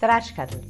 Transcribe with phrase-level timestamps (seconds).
[0.00, 0.60] Der Ratschkattel.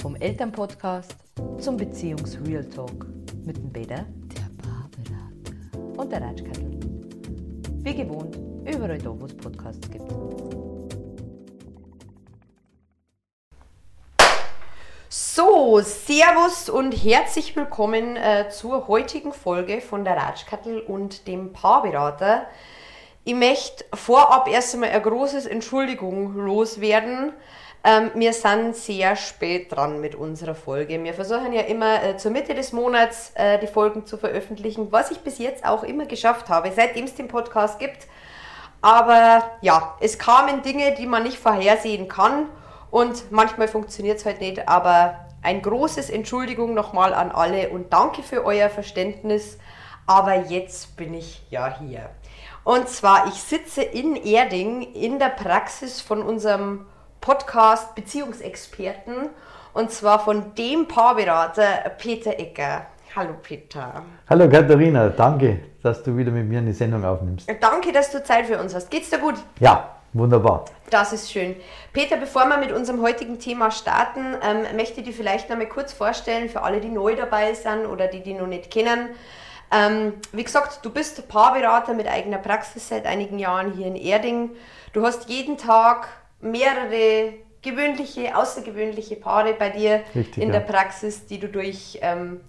[0.00, 1.16] Vom Elternpodcast
[1.58, 3.06] zum Beziehungs-Real Talk.
[3.44, 6.78] Mit dem Bäder, der Barberater und der Ratschkattel.
[7.82, 10.08] Wie gewohnt, überall da, wo es Podcasts gibt.
[15.08, 22.46] So, Servus und herzlich willkommen äh, zur heutigen Folge von der Ratschkattel und dem Paarberater.
[23.24, 27.32] Ich möchte vorab erst einmal ein großes Entschuldigung loswerden.
[27.88, 31.02] Ähm, wir sind sehr spät dran mit unserer Folge.
[31.02, 35.10] Wir versuchen ja immer äh, zur Mitte des Monats äh, die Folgen zu veröffentlichen, was
[35.10, 38.06] ich bis jetzt auch immer geschafft habe, seitdem es den Podcast gibt.
[38.82, 42.50] Aber ja, es kamen Dinge, die man nicht vorhersehen kann
[42.90, 44.68] und manchmal funktioniert es halt nicht.
[44.68, 49.56] Aber ein großes Entschuldigung nochmal an alle und danke für euer Verständnis.
[50.06, 52.10] Aber jetzt bin ich ja hier.
[52.64, 56.84] Und zwar, ich sitze in Erding in der Praxis von unserem
[57.20, 59.30] Podcast Beziehungsexperten
[59.74, 62.86] und zwar von dem Paarberater Peter Ecker.
[63.14, 64.02] Hallo Peter.
[64.28, 67.48] Hallo Katharina, danke, dass du wieder mit mir eine Sendung aufnimmst.
[67.60, 68.90] Danke, dass du Zeit für uns hast.
[68.90, 69.34] Geht's dir gut?
[69.60, 70.66] Ja, wunderbar.
[70.90, 71.56] Das ist schön.
[71.92, 75.66] Peter, bevor wir mit unserem heutigen Thema starten, ähm, möchte ich dir vielleicht noch mal
[75.66, 79.10] kurz vorstellen für alle, die neu dabei sind oder die die noch nicht kennen.
[79.70, 84.50] Ähm, wie gesagt, du bist Paarberater mit eigener Praxis seit einigen Jahren hier in Erding.
[84.92, 86.08] Du hast jeden Tag
[86.40, 90.60] mehrere gewöhnliche, außergewöhnliche Paare bei dir Richtig, in ja.
[90.60, 92.40] der Praxis, die du durch ähm,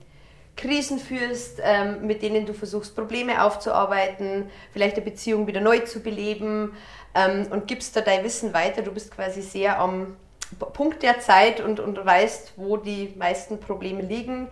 [0.55, 6.01] Krisen führst, ähm, mit denen du versuchst, Probleme aufzuarbeiten, vielleicht eine Beziehung wieder neu zu
[6.01, 6.73] beleben
[7.15, 8.81] ähm, und gibst da dein Wissen weiter.
[8.81, 10.17] Du bist quasi sehr am
[10.73, 14.49] Punkt der Zeit und, und weißt, wo die meisten Probleme liegen.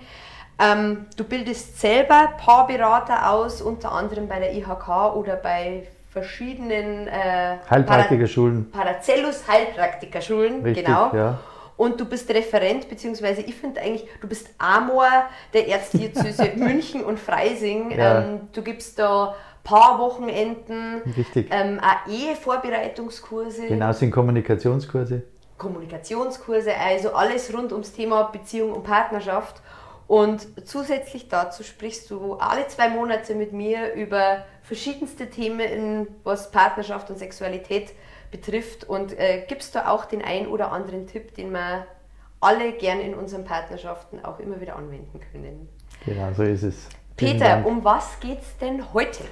[0.60, 5.88] Ähm, du bildest selber Paarberater aus, unter anderem bei der IHK oder bei
[6.22, 8.72] verschiedenen äh, Heilpraktikerschulen.
[8.72, 11.14] Para Paracellus Heilpraktikerschulen, Richtig, genau.
[11.14, 11.40] ja.
[11.78, 15.08] Und du bist Referent, beziehungsweise ich finde eigentlich, du bist Amor
[15.54, 17.92] der Erzdiözese München und Freising.
[17.92, 18.22] Ja.
[18.22, 21.50] Ähm, du gibst da Paarwochenenden, Richtig.
[21.52, 23.68] ähm, auch Ehevorbereitungskurse.
[23.68, 25.22] Genau, sind Kommunikationskurse.
[25.60, 29.62] Kommunikationskurse, also alles rund ums Thema Beziehung und Partnerschaft.
[30.08, 37.10] Und zusätzlich dazu sprichst du alle zwei Monate mit mir über verschiedenste Themen, was Partnerschaft
[37.10, 37.94] und Sexualität
[38.32, 41.86] betrifft und äh, gibst du auch den ein oder anderen Tipp, den wir
[42.42, 45.70] alle gern in unseren Partnerschaften auch immer wieder anwenden können.
[46.06, 46.90] Genau, so ist es.
[47.16, 49.24] Peter, um was geht's denn heute?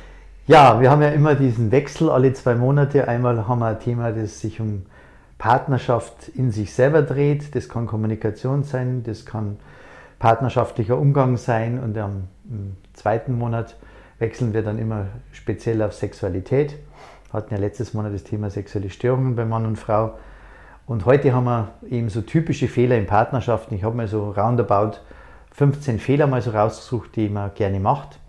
[0.47, 3.07] Ja, wir haben ja immer diesen Wechsel alle zwei Monate.
[3.07, 4.85] Einmal haben wir ein Thema, das sich um
[5.37, 7.53] Partnerschaft in sich selber dreht.
[7.55, 9.57] Das kann Kommunikation sein, das kann
[10.17, 11.77] partnerschaftlicher Umgang sein.
[11.77, 12.27] Und am
[12.93, 13.75] zweiten Monat
[14.19, 16.77] wechseln wir dann immer speziell auf Sexualität.
[17.31, 20.17] Wir hatten ja letztes Monat das Thema sexuelle Störungen bei Mann und Frau.
[20.87, 23.75] Und heute haben wir eben so typische Fehler in Partnerschaften.
[23.75, 24.99] Ich habe mir so roundabout
[25.53, 28.19] 15 Fehler mal so rausgesucht, die man gerne macht.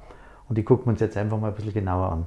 [0.49, 2.27] Und die gucken wir uns jetzt einfach mal ein bisschen genauer an.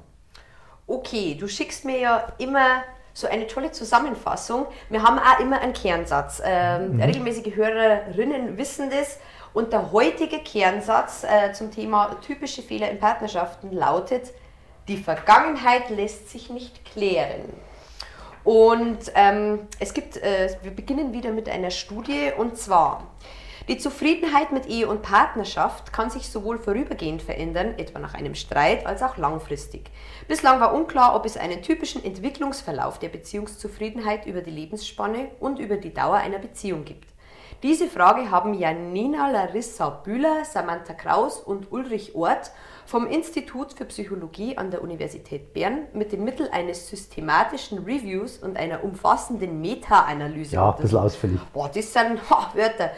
[0.87, 2.83] Okay, du schickst mir ja immer
[3.13, 4.67] so eine tolle Zusammenfassung.
[4.89, 6.41] Wir haben auch immer einen Kernsatz.
[6.45, 9.19] Ähm, Regelmäßige Hörerinnen wissen das.
[9.53, 14.31] Und der heutige Kernsatz äh, zum Thema typische Fehler in Partnerschaften lautet,
[14.87, 17.41] die Vergangenheit lässt sich nicht klären.
[18.43, 23.03] Und ähm, es gibt, äh, wir beginnen wieder mit einer Studie und zwar,
[23.69, 28.87] die Zufriedenheit mit Ehe und Partnerschaft kann sich sowohl vorübergehend verändern, etwa nach einem Streit,
[28.87, 29.91] als auch langfristig.
[30.27, 35.77] Bislang war unklar, ob es einen typischen Entwicklungsverlauf der Beziehungszufriedenheit über die Lebensspanne und über
[35.77, 37.13] die Dauer einer Beziehung gibt.
[37.61, 42.51] Diese Frage haben Janina Larissa Bühler, Samantha Kraus und Ulrich Ort
[42.85, 48.55] vom Institut für Psychologie an der Universität Bern mit dem Mittel eines systematischen Reviews und
[48.55, 51.41] einer umfassenden Meta-Analyse Ja, ein bisschen ausführlich.
[51.51, 52.91] Boah, das sind ha, Wörter.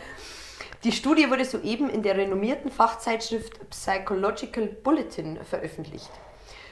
[0.84, 6.12] Die Studie wurde soeben in der renommierten Fachzeitschrift Psychological Bulletin veröffentlicht.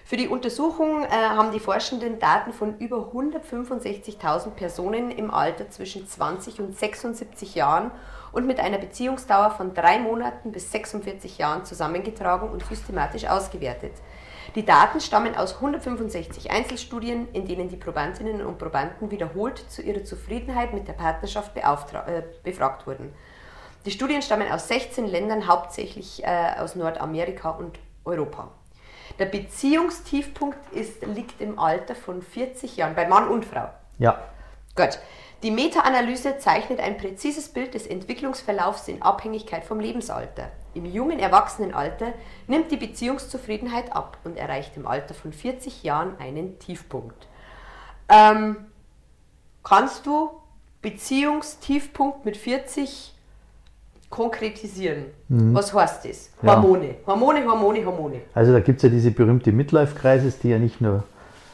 [0.09, 6.07] Für die Untersuchung äh, haben die Forschenden Daten von über 165.000 Personen im Alter zwischen
[6.07, 7.91] 20 und 76 Jahren
[8.31, 13.91] und mit einer Beziehungsdauer von drei Monaten bis 46 Jahren zusammengetragen und systematisch ausgewertet.
[14.55, 20.03] Die Daten stammen aus 165 Einzelstudien, in denen die Probandinnen und Probanden wiederholt zu ihrer
[20.03, 23.13] Zufriedenheit mit der Partnerschaft äh, befragt wurden.
[23.85, 28.49] Die Studien stammen aus 16 Ländern, hauptsächlich äh, aus Nordamerika und Europa.
[29.19, 33.69] Der Beziehungstiefpunkt ist, liegt im Alter von 40 Jahren bei Mann und Frau.
[33.97, 34.17] Ja,
[34.79, 34.97] Gut.
[35.43, 40.51] Die Meta-Analyse zeichnet ein präzises Bild des Entwicklungsverlaufs in Abhängigkeit vom Lebensalter.
[40.73, 42.13] Im jungen Erwachsenenalter
[42.47, 47.27] nimmt die Beziehungszufriedenheit ab und erreicht im Alter von 40 Jahren einen Tiefpunkt.
[48.07, 48.67] Ähm,
[49.63, 50.29] kannst du
[50.81, 53.13] Beziehungstiefpunkt mit 40
[54.09, 55.05] konkretisieren.
[55.27, 55.53] Mhm.
[55.53, 56.31] Was heißt das?
[56.43, 56.87] Hormone.
[56.87, 56.93] Ja.
[57.07, 58.15] Hormone, Hormone, Hormone.
[58.33, 61.03] Also da gibt es ja diese berühmte Midlife-Crisis, die ja nicht nur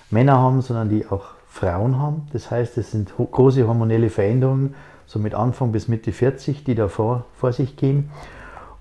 [0.09, 2.27] Männer haben, sondern die auch Frauen haben.
[2.33, 4.75] Das heißt, es sind große hormonelle Veränderungen,
[5.05, 8.11] so mit Anfang bis Mitte 40, die da vor, vor sich gehen.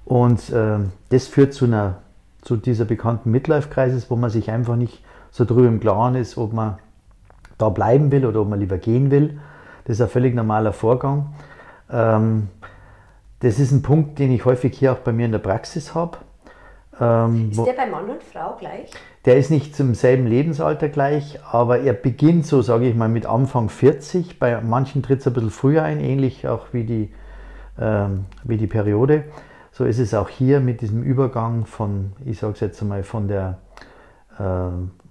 [0.04, 0.78] Und äh,
[1.10, 1.98] das führt zu, einer,
[2.42, 6.52] zu dieser bekannten Midlife-Crisis, wo man sich einfach nicht so drüber im Klaren ist, ob
[6.52, 6.78] man
[7.58, 9.40] da bleiben will oder ob man lieber gehen will.
[9.84, 11.34] Das ist ein völlig normaler Vorgang.
[11.90, 12.48] Ähm,
[13.44, 16.16] das ist ein Punkt, den ich häufig hier auch bei mir in der Praxis habe.
[16.98, 18.90] Ähm, ist der bei Mann und Frau gleich?
[19.26, 23.26] Der ist nicht zum selben Lebensalter gleich, aber er beginnt so, sage ich mal, mit
[23.26, 24.38] Anfang 40.
[24.38, 27.12] Bei manchen tritt es ein bisschen früher ein, ähnlich auch wie die,
[27.78, 29.24] ähm, wie die Periode.
[29.72, 33.28] So ist es auch hier mit diesem Übergang von, ich sage es jetzt einmal, von
[33.28, 33.58] der,
[34.38, 34.70] äh,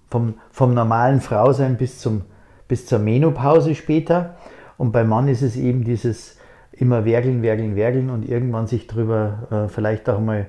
[0.09, 2.23] vom, vom normalen Frausein bis, zum,
[2.67, 4.37] bis zur Menopause später.
[4.79, 6.39] Und beim Mann ist es eben dieses
[6.73, 10.47] immer werkeln, werkeln, werkeln und irgendwann sich darüber äh, vielleicht auch mal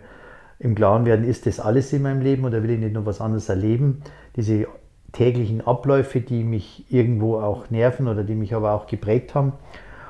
[0.58, 3.20] im Klaren werden, ist das alles in meinem Leben oder will ich nicht noch was
[3.20, 4.02] anderes erleben?
[4.36, 4.66] Diese
[5.12, 9.52] täglichen Abläufe, die mich irgendwo auch nerven oder die mich aber auch geprägt haben.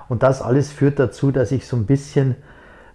[0.09, 2.37] Und das alles führt dazu, dass ich so ein bisschen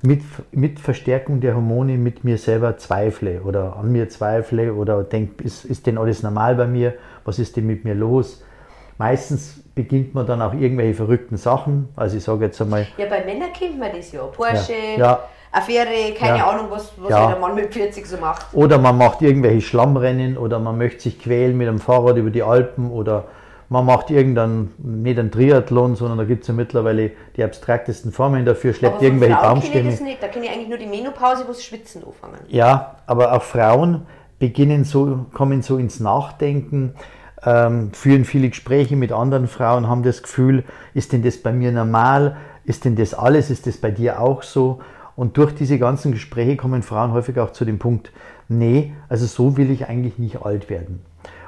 [0.02, 0.22] mit,
[0.52, 5.66] mit Verstärkung der Hormone mit mir selber zweifle oder an mir zweifle oder denke, ist,
[5.66, 6.94] ist denn alles normal bei mir?
[7.26, 8.44] Was ist denn mit mir los?
[9.00, 11.88] Meistens beginnt man dann auch irgendwelche verrückten Sachen.
[11.96, 12.86] Also ich sage jetzt einmal.
[12.98, 14.24] Ja, bei Männern kennt man das ja.
[14.24, 15.20] Porsche, ja, ja.
[15.54, 17.28] Affäre, keine ja, Ahnung, was, was ja.
[17.28, 18.48] der Mann mit 40 so macht.
[18.52, 22.44] Oder man macht irgendwelche Schlammrennen oder man möchte sich quälen mit dem Fahrrad über die
[22.44, 23.24] Alpen oder
[23.70, 28.44] man macht irgendeinen, nicht einen Triathlon, sondern da gibt es ja mittlerweile die abstraktesten Formen
[28.44, 29.90] dafür, schleppt aber irgendwelche Frauen Baumstämme.
[29.92, 32.42] Ich das Da kenne ich eigentlich nur die Menopause, wo sie schwitzen anfangen.
[32.50, 34.08] Ja, aber auch Frauen
[34.40, 36.96] beginnen so, kommen so ins Nachdenken,
[37.46, 40.64] ähm, führen viele Gespräche mit anderen Frauen, haben das Gefühl,
[40.94, 42.38] ist denn das bei mir normal?
[42.66, 43.50] Ist denn das alles?
[43.50, 44.80] Ist das bei dir auch so?
[45.16, 48.12] Und durch diese ganzen Gespräche kommen Frauen häufig auch zu dem Punkt,
[48.48, 51.02] nee, also so will ich eigentlich nicht alt werden.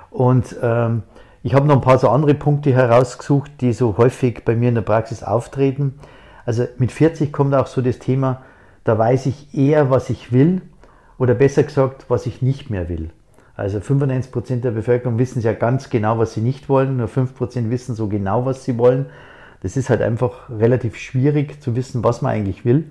[0.10, 1.04] Und ähm,
[1.44, 4.76] ich habe noch ein paar so andere Punkte herausgesucht, die so häufig bei mir in
[4.76, 6.00] der Praxis auftreten.
[6.46, 8.42] Also mit 40 kommt auch so das Thema,
[8.84, 10.62] da weiß ich eher, was ich will
[11.18, 13.12] oder besser gesagt, was ich nicht mehr will.
[13.62, 17.94] Also 95% der Bevölkerung wissen ja ganz genau, was sie nicht wollen, nur 5% wissen
[17.94, 19.06] so genau, was sie wollen.
[19.62, 22.86] Das ist halt einfach relativ schwierig zu wissen, was man eigentlich will.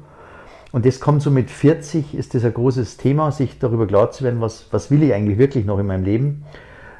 [0.70, 4.22] Und das kommt so mit 40, ist das ein großes Thema, sich darüber klar zu
[4.22, 6.44] werden, was, was will ich eigentlich wirklich noch in meinem Leben.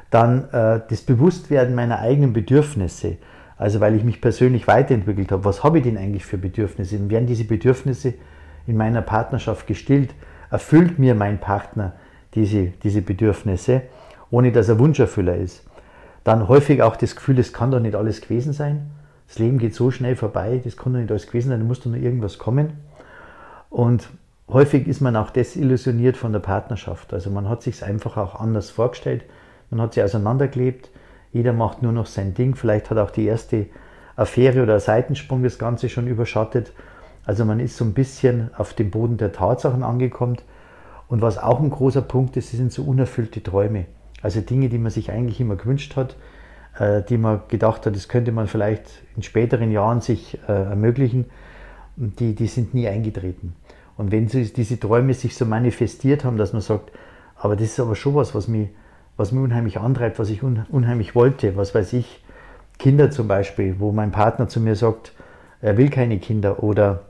[0.09, 3.19] Dann äh, das Bewusstwerden meiner eigenen Bedürfnisse.
[3.55, 5.45] Also weil ich mich persönlich weiterentwickelt habe.
[5.45, 6.97] Was habe ich denn eigentlich für Bedürfnisse?
[6.97, 8.15] Und werden diese Bedürfnisse
[8.67, 10.13] in meiner Partnerschaft gestillt?
[10.49, 11.93] Erfüllt mir mein Partner
[12.35, 13.83] diese, diese Bedürfnisse,
[14.29, 15.63] ohne dass er Wunscherfüller ist?
[16.23, 18.91] Dann häufig auch das Gefühl, es kann doch nicht alles gewesen sein.
[19.27, 21.79] Das Leben geht so schnell vorbei, das kann doch nicht alles gewesen sein, da muss
[21.79, 22.73] doch noch irgendwas kommen.
[23.69, 24.09] Und
[24.49, 27.13] häufig ist man auch desillusioniert von der Partnerschaft.
[27.13, 29.23] Also man hat sich einfach auch anders vorgestellt.
[29.69, 30.89] Man hat sie auseinandergelebt.
[31.31, 32.55] Jeder macht nur noch sein Ding.
[32.55, 33.67] Vielleicht hat auch die erste
[34.17, 36.73] Affäre oder Seitensprung das Ganze schon überschattet.
[37.25, 40.37] Also man ist so ein bisschen auf dem Boden der Tatsachen angekommen.
[41.11, 43.83] Und was auch ein großer Punkt ist, sind so unerfüllte Träume.
[44.21, 46.15] Also Dinge, die man sich eigentlich immer gewünscht hat,
[46.79, 51.25] äh, die man gedacht hat, das könnte man vielleicht in späteren Jahren sich äh, ermöglichen,
[51.97, 53.55] die, die sind nie eingetreten.
[53.97, 56.93] Und wenn diese Träume sich so manifestiert haben, dass man sagt,
[57.35, 58.69] aber das ist aber schon was, was mich,
[59.17, 62.23] was mich unheimlich antreibt, was ich unheimlich wollte, was weiß ich,
[62.79, 65.11] Kinder zum Beispiel, wo mein Partner zu mir sagt,
[65.59, 67.01] er will keine Kinder oder,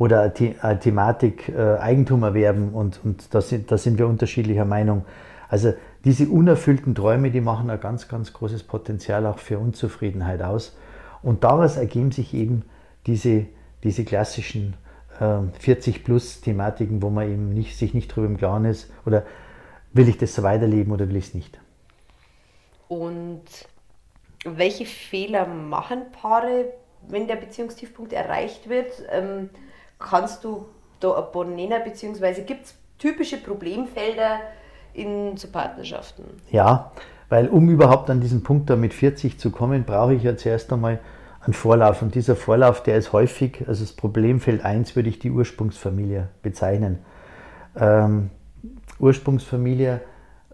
[0.00, 5.04] oder eine Thematik äh, Eigentum erwerben und, und da, sind, da sind wir unterschiedlicher Meinung.
[5.50, 5.74] Also
[6.06, 10.74] diese unerfüllten Träume, die machen ein ganz, ganz großes Potenzial auch für Unzufriedenheit aus.
[11.22, 12.64] Und daraus ergeben sich eben
[13.06, 13.44] diese,
[13.84, 14.72] diese klassischen
[15.18, 19.24] 40-plus-Thematiken, ähm, wo man eben nicht, sich nicht darüber im Klaren ist, oder
[19.92, 21.60] will ich das so weiterleben oder will ich es nicht.
[22.88, 23.42] Und
[24.46, 26.72] welche Fehler machen Paare,
[27.06, 28.90] wenn der Beziehungstiefpunkt erreicht wird?
[29.10, 29.50] Ähm,
[30.00, 30.66] kannst du
[30.98, 34.40] da ein paar nennen, beziehungsweise gibt es typische Problemfelder
[34.94, 36.24] in so Partnerschaften?
[36.50, 36.90] Ja,
[37.28, 40.72] weil um überhaupt an diesen Punkt da mit 40 zu kommen, brauche ich ja zuerst
[40.72, 40.98] einmal
[41.46, 42.02] ein Vorlauf.
[42.02, 46.98] Und dieser Vorlauf, der ist häufig, also das Problemfeld 1 würde ich die Ursprungsfamilie bezeichnen.
[47.76, 48.30] Ähm,
[48.98, 50.00] Ursprungsfamilie,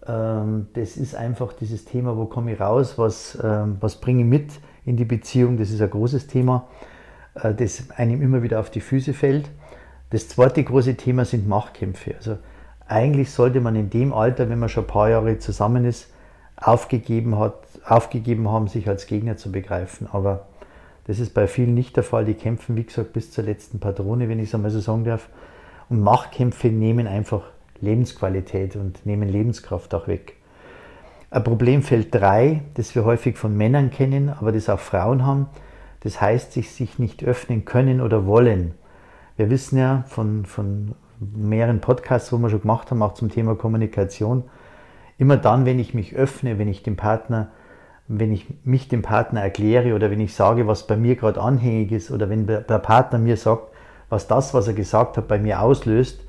[0.07, 4.27] ähm, das ist einfach dieses Thema, wo komme ich raus, was, ähm, was bringe ich
[4.27, 4.51] mit
[4.85, 6.67] in die Beziehung, das ist ein großes Thema,
[7.57, 9.49] das einem immer wieder auf die Füße fällt.
[10.09, 12.15] Das zweite große Thema sind Machtkämpfe.
[12.15, 12.37] Also
[12.87, 16.09] eigentlich sollte man in dem Alter, wenn man schon ein paar Jahre zusammen ist,
[16.55, 20.07] aufgegeben, hat, aufgegeben haben, sich als Gegner zu begreifen.
[20.11, 20.47] Aber
[21.07, 22.25] Das ist bei vielen nicht der Fall.
[22.25, 25.29] Die kämpfen, wie gesagt, bis zur letzten Patrone, wenn ich es einmal so sagen darf.
[25.89, 27.43] Und Machtkämpfe nehmen einfach
[27.79, 30.33] Lebensqualität und nehmen Lebenskraft auch weg.
[31.29, 35.47] Ein Problemfeld 3, das wir häufig von Männern kennen, aber das auch Frauen haben,
[36.07, 38.75] das heißt, sich, sich nicht öffnen können oder wollen.
[39.35, 43.55] Wir wissen ja von, von mehreren Podcasts, wo wir schon gemacht haben, auch zum Thema
[43.55, 44.45] Kommunikation,
[45.17, 47.49] immer dann, wenn ich mich öffne, wenn ich dem Partner,
[48.07, 51.91] wenn ich mich dem Partner erkläre oder wenn ich sage, was bei mir gerade anhängig
[51.91, 53.73] ist oder wenn der Partner mir sagt,
[54.07, 56.21] was das, was er gesagt hat, bei mir auslöst,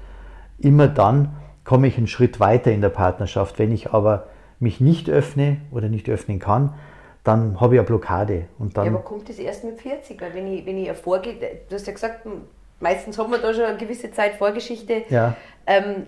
[0.59, 3.61] immer dann komme ich einen Schritt weiter in der Partnerschaft.
[3.61, 4.27] Wenn ich aber
[4.59, 6.75] mich nicht öffne oder nicht öffnen kann,
[7.25, 8.47] dann habe ich eine Blockade.
[8.59, 10.21] Und dann ja, aber kommt das erst mit 40?
[10.21, 11.35] Weil wenn ich, wenn ich vorgehe,
[11.69, 12.27] du hast ja gesagt,
[12.81, 15.03] meistens haben wir da schon eine gewisse Zeit Vorgeschichte.
[15.11, 15.37] Ja.
[15.67, 16.07] Ähm,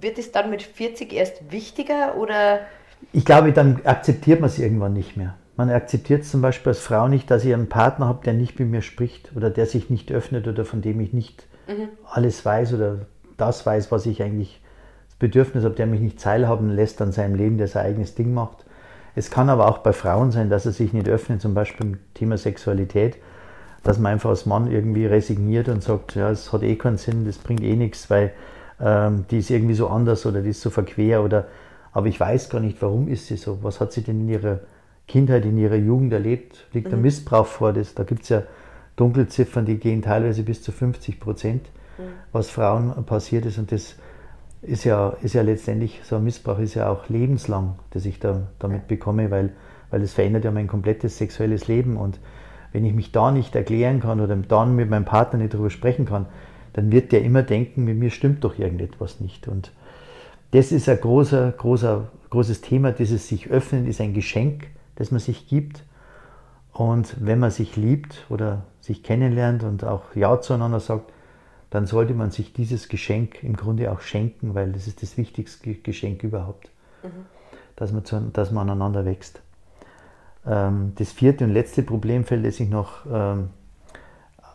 [0.00, 2.60] wird es dann mit 40 erst wichtiger oder?
[3.12, 5.34] Ich glaube, dann akzeptiert man es irgendwann nicht mehr.
[5.56, 8.68] Man akzeptiert zum Beispiel als Frau nicht, dass ich einen Partner habe, der nicht mit
[8.68, 11.88] mir spricht oder der sich nicht öffnet oder von dem ich nicht mhm.
[12.04, 14.60] alles weiß oder das weiß, was ich eigentlich
[15.08, 18.34] das Bedürfnis habe, der mich nicht teilhaben lässt an seinem Leben, der sein eigenes Ding
[18.34, 18.63] macht.
[19.14, 21.98] Es kann aber auch bei Frauen sein, dass er sich nicht öffnet, zum Beispiel im
[22.14, 23.16] Thema Sexualität,
[23.82, 27.24] dass man einfach als Mann irgendwie resigniert und sagt, ja, es hat eh keinen Sinn,
[27.24, 28.32] das bringt eh nichts, weil
[28.80, 31.46] ähm, die ist irgendwie so anders oder die ist so verquer oder
[31.92, 33.60] aber ich weiß gar nicht, warum ist sie so?
[33.62, 34.60] Was hat sie denn in ihrer
[35.06, 36.66] Kindheit, in ihrer Jugend erlebt?
[36.72, 36.90] Liegt mhm.
[36.90, 37.72] der Missbrauch vor?
[37.72, 38.42] Das, da gibt es ja
[38.96, 41.62] Dunkelziffern, die gehen teilweise bis zu 50 Prozent,
[41.96, 42.02] mhm.
[42.32, 43.94] was Frauen passiert ist und das
[44.66, 48.48] ist ja, ist ja letztendlich, so ein Missbrauch ist ja auch lebenslang, das ich da,
[48.58, 49.52] damit bekomme, weil,
[49.90, 51.96] weil es verändert ja mein komplettes sexuelles Leben.
[51.96, 52.18] Und
[52.72, 56.06] wenn ich mich da nicht erklären kann oder dann mit meinem Partner nicht darüber sprechen
[56.06, 56.26] kann,
[56.72, 59.46] dann wird der immer denken, mit mir stimmt doch irgendetwas nicht.
[59.46, 59.72] Und
[60.50, 62.92] das ist ein großer, großer, großes Thema.
[62.92, 65.84] Dieses sich öffnen ist ein Geschenk, das man sich gibt.
[66.72, 71.12] Und wenn man sich liebt oder sich kennenlernt und auch Ja zueinander sagt,
[71.74, 75.74] dann sollte man sich dieses Geschenk im Grunde auch schenken, weil das ist das wichtigste
[75.74, 76.70] Geschenk überhaupt,
[77.02, 77.26] mhm.
[77.74, 79.42] dass, man zu, dass man aneinander wächst.
[80.46, 83.50] Ähm, das vierte und letzte Problemfeld, das ich noch ähm,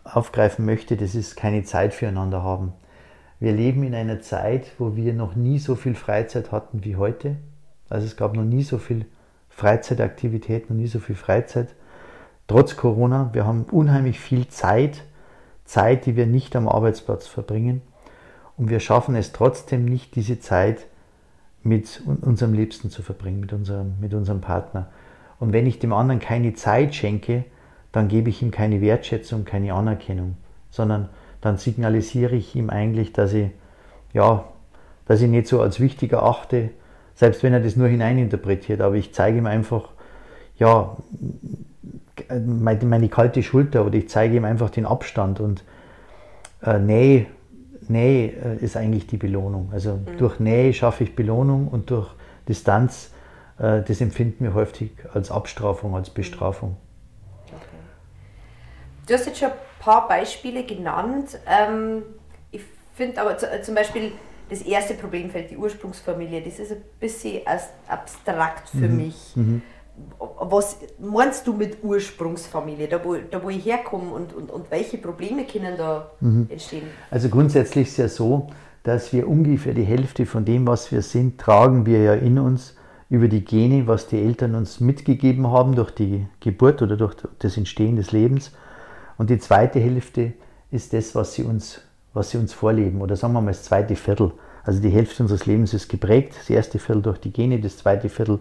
[0.05, 2.71] aufgreifen möchte, das ist keine Zeit füreinander haben.
[3.41, 7.35] Wir leben in einer Zeit, wo wir noch nie so viel Freizeit hatten wie heute.
[7.89, 9.05] Also es gab noch nie so viel
[9.49, 11.75] Freizeitaktivität, noch nie so viel Freizeit.
[12.47, 15.03] Trotz Corona, wir haben unheimlich viel Zeit
[15.69, 17.81] Zeit, die wir nicht am Arbeitsplatz verbringen.
[18.57, 20.87] Und wir schaffen es trotzdem nicht, diese Zeit
[21.61, 24.87] mit unserem Liebsten zu verbringen, mit unserem, mit unserem Partner.
[25.39, 27.45] Und wenn ich dem anderen keine Zeit schenke,
[27.91, 30.37] dann gebe ich ihm keine Wertschätzung, keine Anerkennung,
[30.71, 31.09] sondern
[31.39, 33.51] dann signalisiere ich ihm eigentlich, dass ich,
[34.11, 34.45] ja,
[35.05, 36.71] dass ich nicht so als wichtig erachte,
[37.13, 39.89] selbst wenn er das nur hineininterpretiert, aber ich zeige ihm einfach,
[40.57, 40.97] ja,
[42.37, 45.63] meine, meine kalte Schulter oder ich zeige ihm einfach den Abstand und
[46.63, 47.27] äh, Nähe,
[47.87, 49.69] Nähe äh, ist eigentlich die Belohnung.
[49.71, 50.17] Also mhm.
[50.17, 52.09] durch Nähe schaffe ich Belohnung und durch
[52.47, 53.11] Distanz,
[53.57, 56.77] äh, das empfinden wir häufig als Abstrafung, als Bestrafung.
[57.47, 57.57] Okay.
[59.07, 61.39] Du hast jetzt schon ein paar Beispiele genannt.
[61.47, 62.03] Ähm,
[62.51, 62.61] ich
[62.93, 64.11] finde aber zum Beispiel
[64.49, 67.41] das erste Problemfeld, die Ursprungsfamilie, das ist ein bisschen
[67.87, 68.97] abstrakt für mhm.
[68.97, 69.33] mich.
[69.35, 69.61] Mhm
[70.19, 74.97] was meinst du mit Ursprungsfamilie, da wo, da wo ich herkomme und, und, und welche
[74.97, 76.47] Probleme können da mhm.
[76.49, 76.87] entstehen?
[77.11, 78.47] Also grundsätzlich ist es ja so,
[78.83, 82.75] dass wir ungefähr die Hälfte von dem, was wir sind, tragen wir ja in uns
[83.09, 87.57] über die Gene, was die Eltern uns mitgegeben haben durch die Geburt oder durch das
[87.57, 88.51] Entstehen des Lebens.
[89.17, 90.33] Und die zweite Hälfte
[90.71, 91.81] ist das, was sie uns,
[92.13, 93.01] was sie uns vorleben.
[93.01, 94.31] Oder sagen wir mal das zweite Viertel.
[94.63, 98.09] Also die Hälfte unseres Lebens ist geprägt, das erste Viertel durch die Gene, das zweite
[98.09, 98.39] Viertel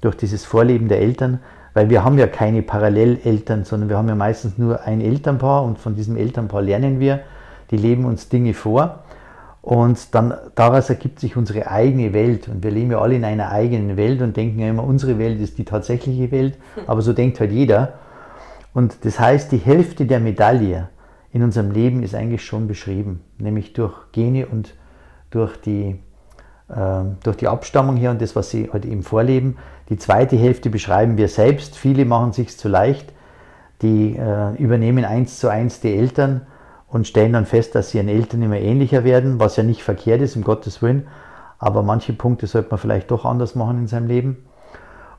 [0.00, 1.40] durch dieses Vorleben der Eltern,
[1.74, 5.78] weil wir haben ja keine Paralleleltern, sondern wir haben ja meistens nur ein Elternpaar und
[5.78, 7.20] von diesem Elternpaar lernen wir,
[7.70, 9.04] die leben uns Dinge vor.
[9.60, 12.48] Und dann daraus ergibt sich unsere eigene Welt.
[12.48, 15.40] Und wir leben ja alle in einer eigenen Welt und denken ja immer, unsere Welt
[15.40, 17.94] ist die tatsächliche Welt, aber so denkt halt jeder.
[18.72, 20.88] Und das heißt, die Hälfte der Medaille
[21.32, 24.74] in unserem Leben ist eigentlich schon beschrieben, nämlich durch Gene und
[25.30, 26.00] durch die,
[26.68, 29.58] äh, durch die Abstammung her und das, was sie halt eben vorleben.
[29.88, 31.76] Die zweite Hälfte beschreiben wir selbst.
[31.76, 33.12] Viele machen sich zu leicht.
[33.82, 36.46] Die äh, übernehmen eins zu eins die Eltern
[36.88, 40.20] und stellen dann fest, dass sie ihren Eltern immer ähnlicher werden, was ja nicht verkehrt
[40.20, 41.06] ist, um Gottes Willen.
[41.58, 44.48] Aber manche Punkte sollte man vielleicht doch anders machen in seinem Leben.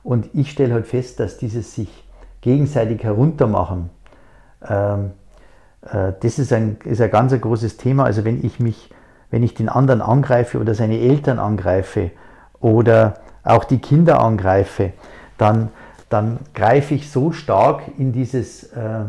[0.04, 1.90] Und ich stelle halt fest, dass dieses sich
[2.42, 3.90] gegenseitig heruntermachen,
[4.68, 5.12] ähm,
[5.82, 8.06] äh, das ist ein, ist ein ganz ein großes Thema.
[8.06, 8.90] Also wenn ich mich,
[9.30, 12.12] wenn ich den anderen angreife oder seine Eltern angreife
[12.60, 13.16] oder
[13.50, 14.92] auch die Kinder angreife,
[15.38, 15.70] dann,
[16.10, 19.06] dann greife ich so stark in dieses, äh,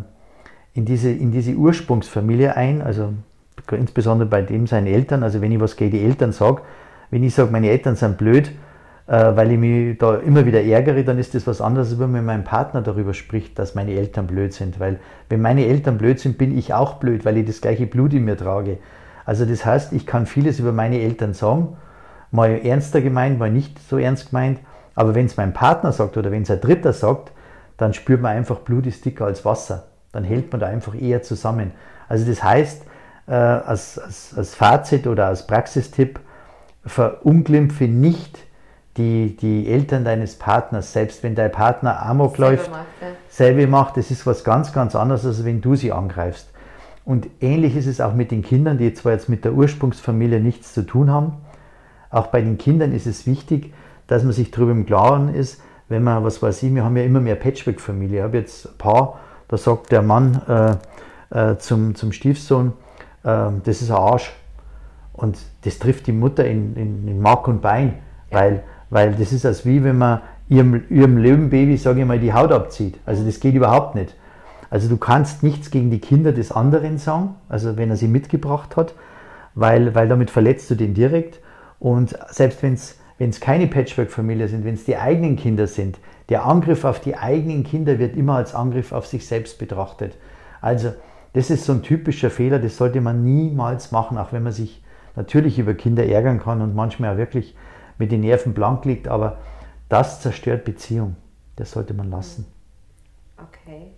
[0.75, 3.12] in diese, in diese Ursprungsfamilie ein, also
[3.70, 6.62] insbesondere bei dem seinen Eltern, also wenn ich was gegen die Eltern sage,
[7.11, 8.52] wenn ich sage, meine Eltern sind blöd,
[9.11, 12.12] äh, weil ich mich da immer wieder ärgere, dann ist das was anderes, als wenn
[12.12, 14.78] man mit meinem Partner darüber spricht, dass meine Eltern blöd sind.
[14.78, 18.14] Weil wenn meine Eltern blöd sind, bin ich auch blöd, weil ich das gleiche Blut
[18.14, 18.78] in mir trage.
[19.25, 21.76] Also das heißt, ich kann vieles über meine Eltern sagen,
[22.30, 24.60] mal ernster gemeint, mal nicht so ernst gemeint,
[24.94, 27.32] aber wenn es mein Partner sagt oder wenn es ein Dritter sagt,
[27.76, 29.84] dann spürt man einfach, Blut ist dicker als Wasser.
[30.12, 31.72] Dann hält man da einfach eher zusammen.
[32.08, 32.82] Also das heißt,
[33.26, 36.20] äh, als, als, als Fazit oder als Praxistipp,
[36.84, 38.38] verunglimpfe nicht
[38.96, 43.08] die, die Eltern deines Partners, selbst wenn dein Partner Amok selber läuft, macht, ja.
[43.28, 46.50] selber macht, das ist was ganz, ganz anderes, als wenn du sie angreifst.
[47.04, 50.75] Und ähnlich ist es auch mit den Kindern, die zwar jetzt mit der Ursprungsfamilie nichts
[50.75, 51.38] zu tun haben.
[52.11, 53.73] Auch bei den Kindern ist es wichtig,
[54.07, 57.05] dass man sich darüber im Klaren ist, wenn man, was weiß ich, wir haben ja
[57.05, 58.19] immer mehr Patchwork-Familie.
[58.19, 60.79] Ich habe jetzt ein paar, da sagt der Mann
[61.33, 62.73] äh, äh, zum, zum Stiefsohn,
[63.25, 64.33] äh, das ist ein Arsch.
[65.12, 67.95] Und das trifft die Mutter in, in, in Mark und Bein,
[68.31, 72.35] weil weil das ist als wie wenn man ihrem, ihrem Löwenbaby, sage ich mal, die
[72.35, 72.99] Haut abzieht.
[73.07, 74.14] Also das geht überhaupt nicht.
[74.69, 78.76] Also du kannst nichts gegen die Kinder des anderen sagen, also wenn er sie mitgebracht
[78.76, 78.95] hat,
[79.55, 81.40] weil, weil damit verletzt du den direkt.
[81.80, 86.84] Und selbst wenn es keine Patchwork-Familie sind, wenn es die eigenen Kinder sind, der Angriff
[86.84, 90.16] auf die eigenen Kinder wird immer als Angriff auf sich selbst betrachtet.
[90.60, 90.92] Also
[91.32, 94.82] das ist so ein typischer Fehler, das sollte man niemals machen, auch wenn man sich
[95.16, 97.56] natürlich über Kinder ärgern kann und manchmal auch wirklich
[97.99, 99.38] mit den Nerven blank liegt, aber
[99.88, 101.16] das zerstört Beziehung.
[101.56, 102.46] Das sollte man lassen.
[103.37, 103.92] Okay.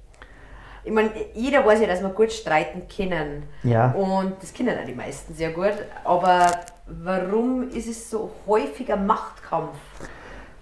[0.84, 3.44] Ich meine, jeder weiß ja, dass wir gut streiten können.
[3.62, 3.92] Ja.
[3.92, 5.74] Und das kennen auch die meisten sehr gut.
[6.02, 6.50] Aber
[6.86, 9.76] warum ist es so häufiger Machtkampf?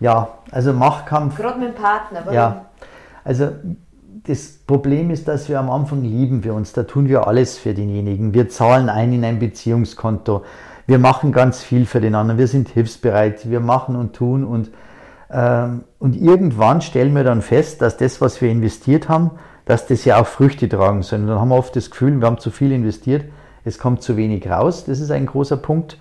[0.01, 1.37] Ja, also Machtkampf.
[1.37, 2.21] Gerade mit dem Partner.
[2.25, 2.35] Warum?
[2.35, 2.67] Ja,
[3.25, 3.51] also
[4.25, 6.73] das Problem ist, dass wir am Anfang lieben wir uns.
[6.73, 8.35] Da tun wir alles für denjenigen.
[8.35, 10.43] Wir zahlen ein in ein Beziehungskonto
[10.91, 14.73] wir machen ganz viel für den anderen, wir sind hilfsbereit, wir machen und tun und,
[15.31, 19.31] ähm, und irgendwann stellen wir dann fest, dass das, was wir investiert haben,
[19.67, 21.21] dass das ja auch Früchte tragen soll.
[21.21, 23.27] Und dann haben wir oft das Gefühl, wir haben zu viel investiert,
[23.65, 24.85] es kommt zu wenig raus.
[24.85, 25.99] Das ist ein großer Punkt.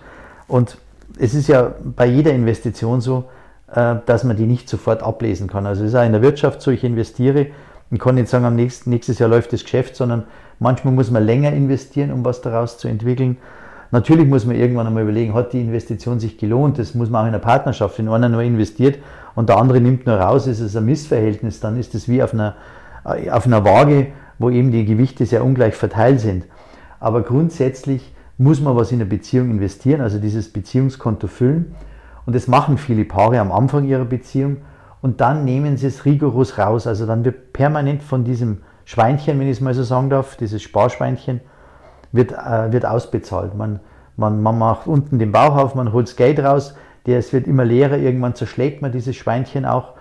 [0.48, 0.78] Und
[1.18, 3.24] es ist ja bei jeder Investition so,
[3.72, 5.66] äh, dass man die nicht sofort ablesen kann.
[5.66, 7.48] Also es ist auch in der Wirtschaft so, ich investiere
[7.90, 10.24] und kann nicht sagen, am nächsten, nächstes Jahr läuft das Geschäft, sondern
[10.58, 13.36] manchmal muss man länger investieren, um was daraus zu entwickeln.
[13.92, 16.78] Natürlich muss man irgendwann einmal überlegen, hat die Investition sich gelohnt?
[16.78, 17.98] Das muss man auch in der Partnerschaft.
[17.98, 18.98] Wenn einer nur investiert
[19.34, 21.58] und der andere nimmt nur raus, ist es ein Missverhältnis.
[21.58, 22.54] Dann ist es wie auf einer,
[23.04, 26.44] äh, auf einer Waage, wo eben die Gewichte sehr ungleich verteilt sind.
[27.00, 31.74] Aber grundsätzlich muss man was in eine Beziehung investieren, also dieses Beziehungskonto füllen.
[32.26, 34.58] Und das machen viele Paare am Anfang ihrer Beziehung
[35.02, 36.86] und dann nehmen sie es rigoros raus.
[36.86, 40.62] Also dann wird permanent von diesem Schweinchen, wenn ich es mal so sagen darf, dieses
[40.62, 41.40] Sparschweinchen,
[42.12, 43.54] wird, äh, wird ausbezahlt.
[43.54, 43.80] Man,
[44.16, 46.74] man, man macht unten den Bauch auf, man holt das Geld raus,
[47.06, 49.94] der, es wird immer leerer, irgendwann zerschlägt man dieses Schweinchen auch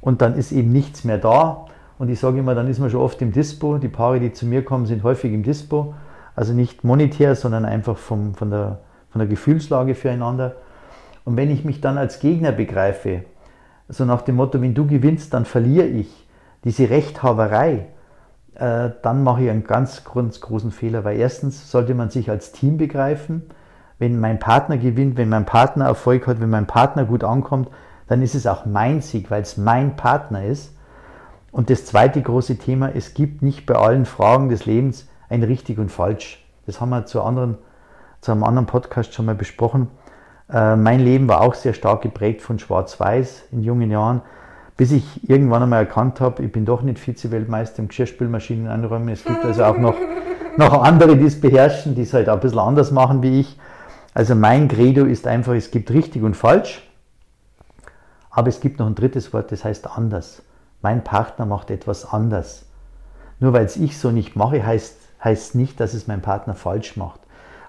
[0.00, 1.66] und dann ist eben nichts mehr da.
[1.98, 3.78] Und ich sage immer, dann ist man schon oft im Dispo.
[3.78, 5.94] Die Paare, die zu mir kommen, sind häufig im Dispo.
[6.38, 8.78] Also nicht monetär, sondern einfach vom, von, der,
[9.10, 10.54] von der Gefühlslage füreinander.
[11.24, 13.24] Und wenn ich mich dann als Gegner begreife,
[13.88, 16.28] so nach dem Motto, wenn du gewinnst, dann verliere ich,
[16.62, 17.86] diese Rechthaberei,
[18.54, 22.52] äh, dann mache ich einen ganz, ganz großen Fehler, weil erstens sollte man sich als
[22.52, 23.42] Team begreifen.
[23.98, 27.68] Wenn mein Partner gewinnt, wenn mein Partner Erfolg hat, wenn mein Partner gut ankommt,
[28.06, 30.72] dann ist es auch mein Sieg, weil es mein Partner ist.
[31.50, 35.78] Und das zweite große Thema, es gibt nicht bei allen Fragen des Lebens ein richtig
[35.78, 36.44] und falsch.
[36.66, 37.58] Das haben wir zu, anderen,
[38.20, 39.88] zu einem anderen Podcast schon mal besprochen.
[40.52, 44.22] Äh, mein Leben war auch sehr stark geprägt von Schwarz-Weiß in jungen Jahren
[44.78, 49.08] bis ich irgendwann einmal erkannt habe, ich bin doch nicht Vize-Weltmeister im Geschirrspülmaschinen einräumen.
[49.08, 49.96] Es gibt also auch noch,
[50.56, 53.58] noch andere, die es beherrschen, die es halt auch ein bisschen anders machen wie ich.
[54.14, 56.88] Also mein Credo ist einfach, es gibt richtig und falsch,
[58.30, 60.42] aber es gibt noch ein drittes Wort, das heißt anders.
[60.80, 62.64] Mein Partner macht etwas anders.
[63.40, 66.96] Nur weil es ich so nicht mache, heißt, heißt nicht, dass es mein Partner falsch
[66.96, 67.20] macht.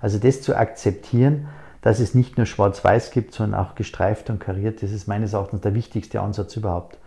[0.02, 1.48] Also das zu akzeptieren,
[1.82, 5.62] dass es nicht nur schwarz-weiß gibt, sondern auch gestreift und kariert, das ist meines Erachtens
[5.62, 6.98] der wichtigste Ansatz überhaupt.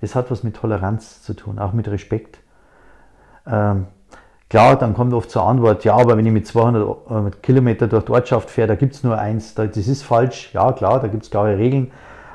[0.00, 2.38] Das hat was mit Toleranz zu tun, auch mit Respekt.
[3.46, 3.86] Ähm,
[4.48, 8.04] klar, dann kommt oft zur Antwort, ja, aber wenn ich mit 200 äh, Kilometer durch
[8.04, 10.50] die Ortschaft fähre, da gibt es nur eins, das ist falsch.
[10.52, 11.90] Ja, klar, da gibt es klare Regeln.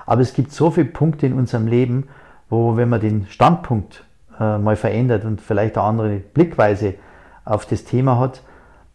[0.05, 2.07] Aber es gibt so viele Punkte in unserem Leben,
[2.49, 4.03] wo, wenn man den Standpunkt
[4.39, 6.95] äh, mal verändert und vielleicht eine andere Blickweise
[7.45, 8.41] auf das Thema hat,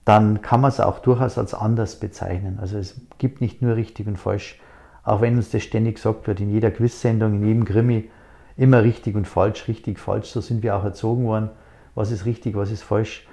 [0.05, 2.59] dann kann man es auch durchaus als anders bezeichnen.
[2.61, 4.61] Also es gibt nicht nur richtig und falsch,
[5.03, 8.11] auch wenn uns das ständig gesagt wird, in jeder Quiz-Sendung, in jedem Krimi,
[8.57, 11.51] immer richtig und falsch, richtig, falsch, so sind wir auch erzogen worden.
[11.95, 13.27] was ist richtig, was ist falsch.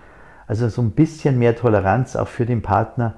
[0.48, 3.16] Also so ein bisschen mehr Toleranz auch für den Partner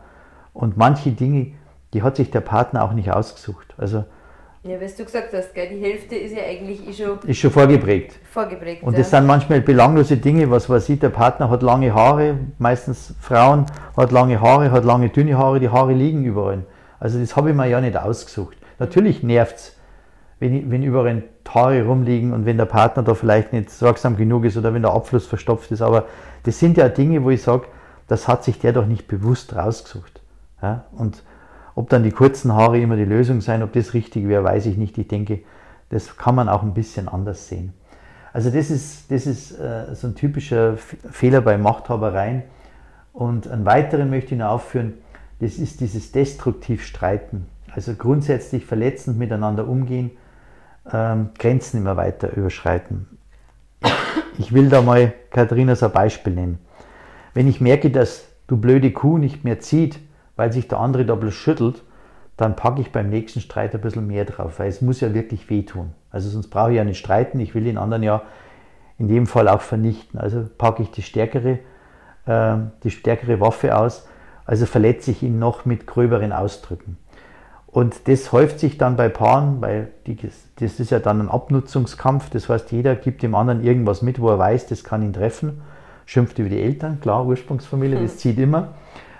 [0.54, 1.54] und manche Dinge,
[1.94, 3.74] die hat sich der Partner auch nicht ausgesucht.
[3.78, 4.06] Also
[4.68, 5.70] ja, was du gesagt hast, gell?
[5.70, 8.20] die Hälfte ist ja eigentlich ist schon, ist schon vorgeprägt.
[8.32, 8.82] vorgeprägt.
[8.82, 9.00] Und ja.
[9.00, 13.68] das sind manchmal belanglose Dinge, was man sieht, der Partner hat lange Haare, meistens Frauen,
[13.96, 16.64] hat lange Haare, hat lange dünne Haare, die Haare liegen überall.
[17.00, 18.58] Also das habe ich mir ja nicht ausgesucht.
[18.80, 19.76] Natürlich nervt es,
[20.40, 24.58] wenn, wenn überall Haare rumliegen und wenn der Partner da vielleicht nicht sorgsam genug ist
[24.58, 25.82] oder wenn der Abfluss verstopft ist.
[25.82, 26.06] Aber
[26.44, 27.66] das sind ja Dinge, wo ich sage,
[28.08, 30.22] das hat sich der doch nicht bewusst rausgesucht.
[30.62, 30.86] Ja?
[30.98, 31.24] Und
[31.76, 34.78] ob dann die kurzen Haare immer die Lösung sein, ob das richtig wäre, weiß ich
[34.78, 34.98] nicht.
[34.98, 35.42] Ich denke,
[35.90, 37.74] das kann man auch ein bisschen anders sehen.
[38.34, 42.44] Also das ist, das ist äh, so ein typischer Fehler bei Machthabereien.
[43.14, 44.96] Und einen weiteren möchte ich noch aufführen,
[45.40, 47.46] das ist dieses destruktiv Streiten.
[47.72, 50.12] Also grundsätzlich verletzend miteinander umgehen,
[50.92, 53.08] ähm, Grenzen immer weiter überschreiten.
[54.38, 56.60] Ich will da mal Katharina so ein Beispiel nennen.
[57.34, 60.00] Wenn ich merke, dass du blöde Kuh nicht mehr zieht,
[60.36, 61.84] weil sich der andere da bloß schüttelt,
[62.38, 65.50] dann packe ich beim nächsten Streit ein bisschen mehr drauf, weil es muss ja wirklich
[65.50, 65.94] wehtun.
[66.12, 68.24] Also sonst brauche ich ja nicht streiten, ich will den anderen ja
[68.98, 70.20] in dem Fall auch vernichten.
[70.20, 71.60] Also packe ich die stärkere,
[72.26, 74.08] äh, die stärkere Waffe aus,
[74.46, 76.98] also verletze ich ihn noch mit gröberen Ausdrücken.
[77.68, 82.30] Und das häuft sich dann bei Paaren, weil die, das ist ja dann ein Abnutzungskampf,
[82.30, 85.62] das heißt, jeder gibt dem anderen irgendwas mit, wo er weiß, das kann ihn treffen,
[86.06, 88.18] schimpft über die Eltern, klar, Ursprungsfamilie, das hm.
[88.18, 88.70] zieht immer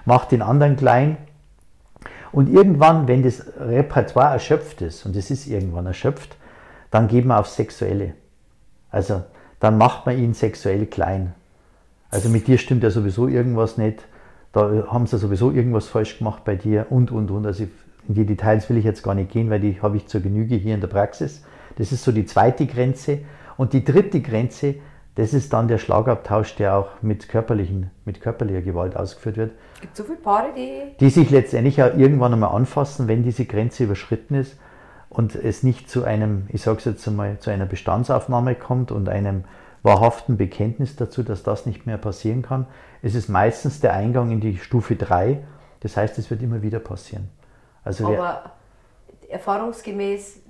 [0.06, 1.18] macht den anderen klein.
[2.32, 6.38] Und irgendwann, wenn das Repertoire erschöpft ist, und es ist irgendwann erschöpft,
[6.92, 8.14] dann geht man aufs Sexuelle.
[8.92, 9.24] Also
[9.60, 11.34] dann macht man ihn sexuell klein.
[12.10, 14.06] Also mit dir stimmt ja sowieso irgendwas nicht,
[14.54, 17.46] da haben sie sowieso irgendwas falsch gemacht bei dir und, und, und.
[17.46, 17.66] Also
[18.08, 20.56] in die Details will ich jetzt gar nicht gehen, weil die habe ich zur Genüge
[20.56, 21.44] hier in der Praxis.
[21.78, 23.20] Das ist so die zweite Grenze.
[23.58, 24.76] Und die dritte Grenze,
[25.16, 29.52] das ist dann der Schlagabtausch, der auch mit, körperlichen, mit körperlicher Gewalt ausgeführt wird.
[29.80, 30.96] Gibt es so viele Paare, die.
[31.00, 34.58] Die sich letztendlich auch irgendwann einmal anfassen, wenn diese Grenze überschritten ist
[35.10, 39.08] und es nicht zu einem, ich sage es jetzt einmal, zu einer Bestandsaufnahme kommt und
[39.08, 39.46] einem
[39.84, 42.68] wahrhaften Bekenntnis dazu, dass das nicht mehr passieren kann.
[43.02, 45.46] Es ist meistens der Eingang in die Stufe 3.
[45.80, 47.30] Das heißt, es wird immer wieder passieren.
[47.84, 48.52] Also Aber
[49.30, 50.42] erfahrungsgemäß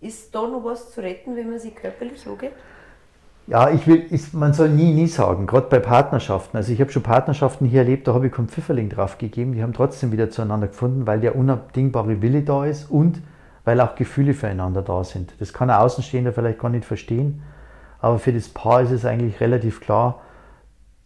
[0.00, 2.52] ist da noch was zu retten, wenn man sich körperlich angeht?
[3.46, 6.56] Ja, ich will, ich, man soll nie, nie sagen, gerade bei Partnerschaften.
[6.56, 9.62] Also ich habe schon Partnerschaften hier erlebt, da habe ich keinen Pfifferling drauf gegeben, die
[9.62, 13.20] haben trotzdem wieder zueinander gefunden, weil der unabdingbare Wille da ist und
[13.64, 15.34] weil auch Gefühle füreinander da sind.
[15.40, 17.42] Das kann ein Außenstehender vielleicht gar nicht verstehen,
[18.00, 20.22] aber für das Paar ist es eigentlich relativ klar,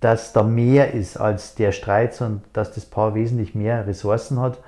[0.01, 4.59] dass da mehr ist als der Streit, sondern dass das Paar wesentlich mehr Ressourcen hat.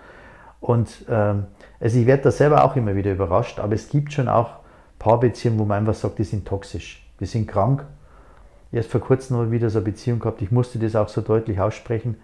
[0.60, 1.44] Und ähm,
[1.78, 4.54] also ich werde da selber auch immer wieder überrascht, aber es gibt schon auch
[4.98, 7.84] Paarbeziehungen, wo man einfach sagt, die sind toxisch die sind krank.
[8.72, 11.20] Erst vor kurzem habe ich wieder so eine Beziehung gehabt, ich musste das auch so
[11.20, 12.16] deutlich aussprechen.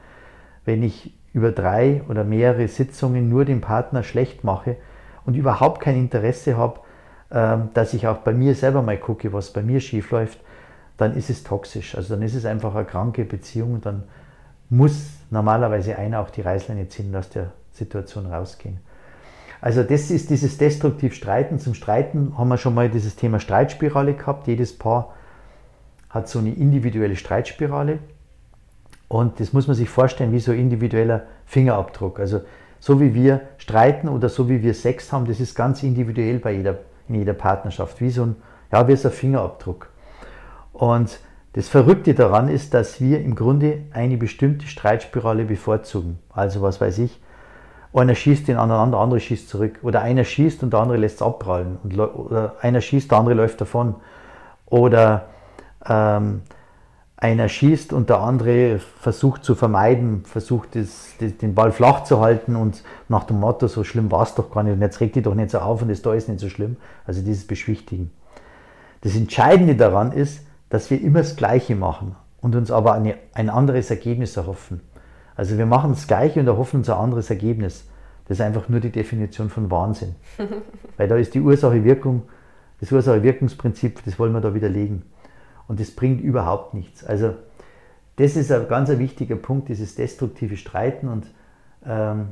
[0.65, 4.77] Wenn ich über drei oder mehrere Sitzungen nur den Partner schlecht mache
[5.25, 6.81] und überhaupt kein Interesse habe,
[7.31, 10.41] ähm, dass ich auch bei mir selber mal gucke, was bei mir schief läuft,
[10.97, 11.95] dann ist es toxisch.
[11.95, 14.05] Also dann ist es einfach eine kranke Beziehung und dann
[14.71, 18.79] muss normalerweise einer auch die Reißleine ziehen und aus der Situation rausgehen.
[19.61, 21.59] Also das ist dieses destruktiv Streiten.
[21.59, 24.47] Zum Streiten haben wir schon mal dieses Thema Streitspirale gehabt.
[24.47, 25.15] Jedes Paar
[26.11, 27.99] hat so eine individuelle Streitspirale.
[29.09, 32.19] Und das muss man sich vorstellen wie so ein individueller Fingerabdruck.
[32.19, 32.41] Also
[32.81, 36.53] so wie wir streiten oder so wie wir Sex haben, das ist ganz individuell bei
[36.53, 38.01] jeder, in jeder Partnerschaft.
[38.01, 38.37] Wie so ein,
[38.73, 39.89] ja, wie so ein Fingerabdruck.
[40.73, 41.21] Und
[41.55, 46.19] das Verrückte daran ist, dass wir im Grunde eine bestimmte Streitspirale bevorzugen.
[46.31, 47.19] Also was weiß ich,
[48.01, 49.79] einer schießt den anderen an, der andere schießt zurück.
[49.83, 51.79] Oder einer schießt und der andere lässt es abprallen.
[51.83, 53.95] Und, oder einer schießt, der andere läuft davon.
[54.67, 55.27] Oder
[55.89, 56.43] ähm,
[57.17, 62.21] einer schießt und der andere versucht zu vermeiden, versucht das, das, den Ball flach zu
[62.21, 65.17] halten und nach dem Motto, so schlimm war es doch gar nicht und jetzt regt
[65.17, 66.77] die doch nicht so auf und das da ist nicht so schlimm.
[67.07, 68.11] Also dieses Beschwichtigen.
[69.01, 73.49] Das Entscheidende daran ist, dass wir immer das Gleiche machen und uns aber eine, ein
[73.49, 74.81] anderes Ergebnis erhoffen.
[75.37, 77.87] Also wir machen das Gleiche und erhoffen uns ein anderes Ergebnis.
[78.27, 80.15] Das ist einfach nur die Definition von Wahnsinn.
[80.97, 82.23] Weil da ist die Ursache-Wirkung,
[82.81, 85.03] das Ursache-Wirkungsprinzip, das wollen wir da widerlegen.
[85.69, 87.05] Und das bringt überhaupt nichts.
[87.05, 87.35] Also
[88.17, 91.27] das ist ein ganz wichtiger Punkt, dieses destruktive Streiten und
[91.85, 92.29] ähm,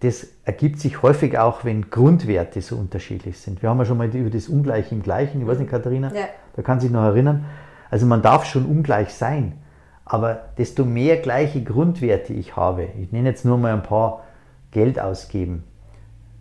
[0.00, 3.62] das ergibt sich häufig auch, wenn Grundwerte so unterschiedlich sind.
[3.62, 6.24] Wir haben ja schon mal über das Ungleiche im Gleichen, ich weiß nicht, Katharina, ja.
[6.56, 7.44] da kann sich noch erinnern.
[7.88, 9.61] Also man darf schon ungleich sein,
[10.04, 14.24] aber desto mehr gleiche Grundwerte ich habe, ich nenne jetzt nur mal ein paar
[14.70, 15.64] Geld ausgeben,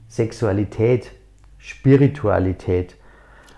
[0.07, 1.11] Sexualität,
[1.57, 2.95] Spiritualität,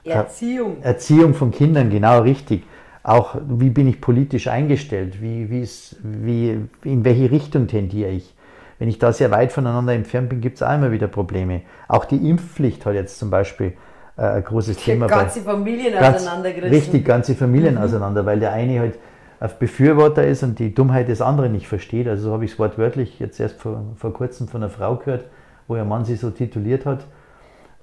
[0.04, 0.82] Erziehung.
[0.82, 2.64] Erziehung von Kindern, genau richtig.
[3.04, 5.22] Auch wie bin ich politisch eingestellt?
[5.22, 8.34] Wie, wie ist, wie, in welche Richtung tendiere ich?
[8.80, 11.62] Wenn ich da sehr weit voneinander entfernt bin, gibt es auch immer wieder Probleme.
[11.88, 13.74] Auch die Impfpflicht hat jetzt zum Beispiel
[14.18, 15.08] äh, ein großes Die Thema.
[15.08, 16.76] ganze bei, Familien ganz, auseinandergerissen.
[16.76, 17.82] Richtig, ganze Familien Mhm.
[17.82, 19.00] auseinander, weil der eine halt
[19.44, 22.08] ein Befürworter ist und die Dummheit des anderen nicht versteht.
[22.08, 25.26] Also so habe ich es wortwörtlich jetzt erst vor, vor kurzem von einer Frau gehört,
[25.68, 27.06] wo ihr Mann sie so tituliert hat.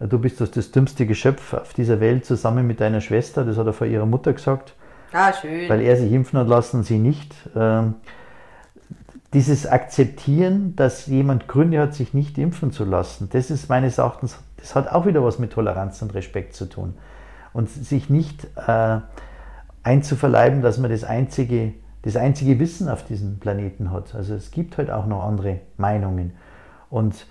[0.00, 3.44] Du bist das, das dümmste Geschöpf auf dieser Welt zusammen mit deiner Schwester.
[3.44, 4.74] Das hat er vor ihrer Mutter gesagt
[5.12, 5.68] Ah, schön.
[5.68, 7.34] weil er sich impfen hat lassen und sie nicht.
[7.54, 7.94] Ähm,
[9.34, 14.38] dieses Akzeptieren, dass jemand Gründe hat, sich nicht impfen zu lassen, das ist meines Erachtens,
[14.56, 16.94] das hat auch wieder was mit Toleranz und Respekt zu tun.
[17.52, 18.98] Und sich nicht äh,
[19.82, 24.14] einzuverleiben, dass man das einzige, das einzige Wissen auf diesem Planeten hat.
[24.14, 26.32] Also es gibt halt auch noch andere Meinungen.
[26.90, 27.26] Und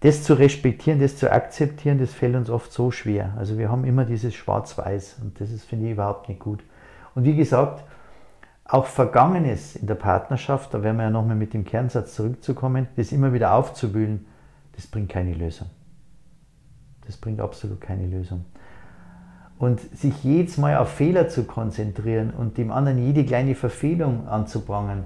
[0.00, 3.34] das zu respektieren, das zu akzeptieren, das fällt uns oft so schwer.
[3.36, 6.62] Also wir haben immer dieses Schwarz-Weiß und das ist, finde ich, überhaupt nicht gut.
[7.14, 7.84] Und wie gesagt,
[8.64, 13.12] auch Vergangenes in der Partnerschaft, da werden wir ja nochmal mit dem Kernsatz zurückzukommen, das
[13.12, 14.26] immer wieder aufzuwühlen,
[14.76, 15.68] das bringt keine Lösung.
[17.06, 18.44] Das bringt absolut keine Lösung.
[19.58, 25.04] Und sich jedes Mal auf Fehler zu konzentrieren und dem anderen jede kleine Verfehlung anzubrangen,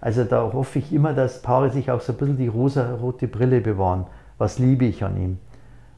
[0.00, 3.60] also da hoffe ich immer, dass Paare sich auch so ein bisschen die rosa-rote Brille
[3.60, 4.06] bewahren.
[4.38, 5.38] Was liebe ich an ihm?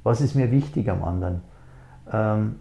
[0.03, 1.43] Was ist mir wichtig am anderen?
[2.13, 2.57] Ähm,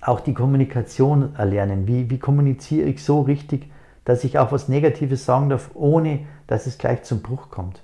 [0.00, 1.88] auch die Kommunikation erlernen.
[1.88, 3.70] Wie, wie kommuniziere ich so richtig,
[4.04, 7.82] dass ich auch was Negatives sagen darf, ohne dass es gleich zum Bruch kommt.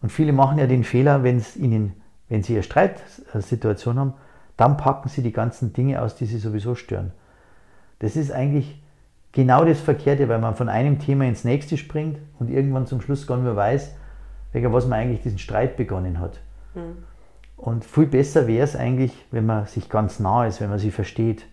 [0.00, 1.94] Und viele machen ja den Fehler, wenn ihnen,
[2.28, 4.14] wenn sie eine Streitsituation haben,
[4.56, 7.12] dann packen sie die ganzen Dinge aus, die sie sowieso stören.
[7.98, 8.82] Das ist eigentlich
[9.32, 13.26] genau das Verkehrte, weil man von einem Thema ins nächste springt und irgendwann zum Schluss
[13.26, 13.94] gar nicht mehr weiß,
[14.52, 16.40] wegen was man eigentlich diesen Streit begonnen hat.
[17.56, 20.90] Und viel besser wäre es eigentlich, wenn man sich ganz nah ist, wenn man sie
[20.90, 21.46] versteht.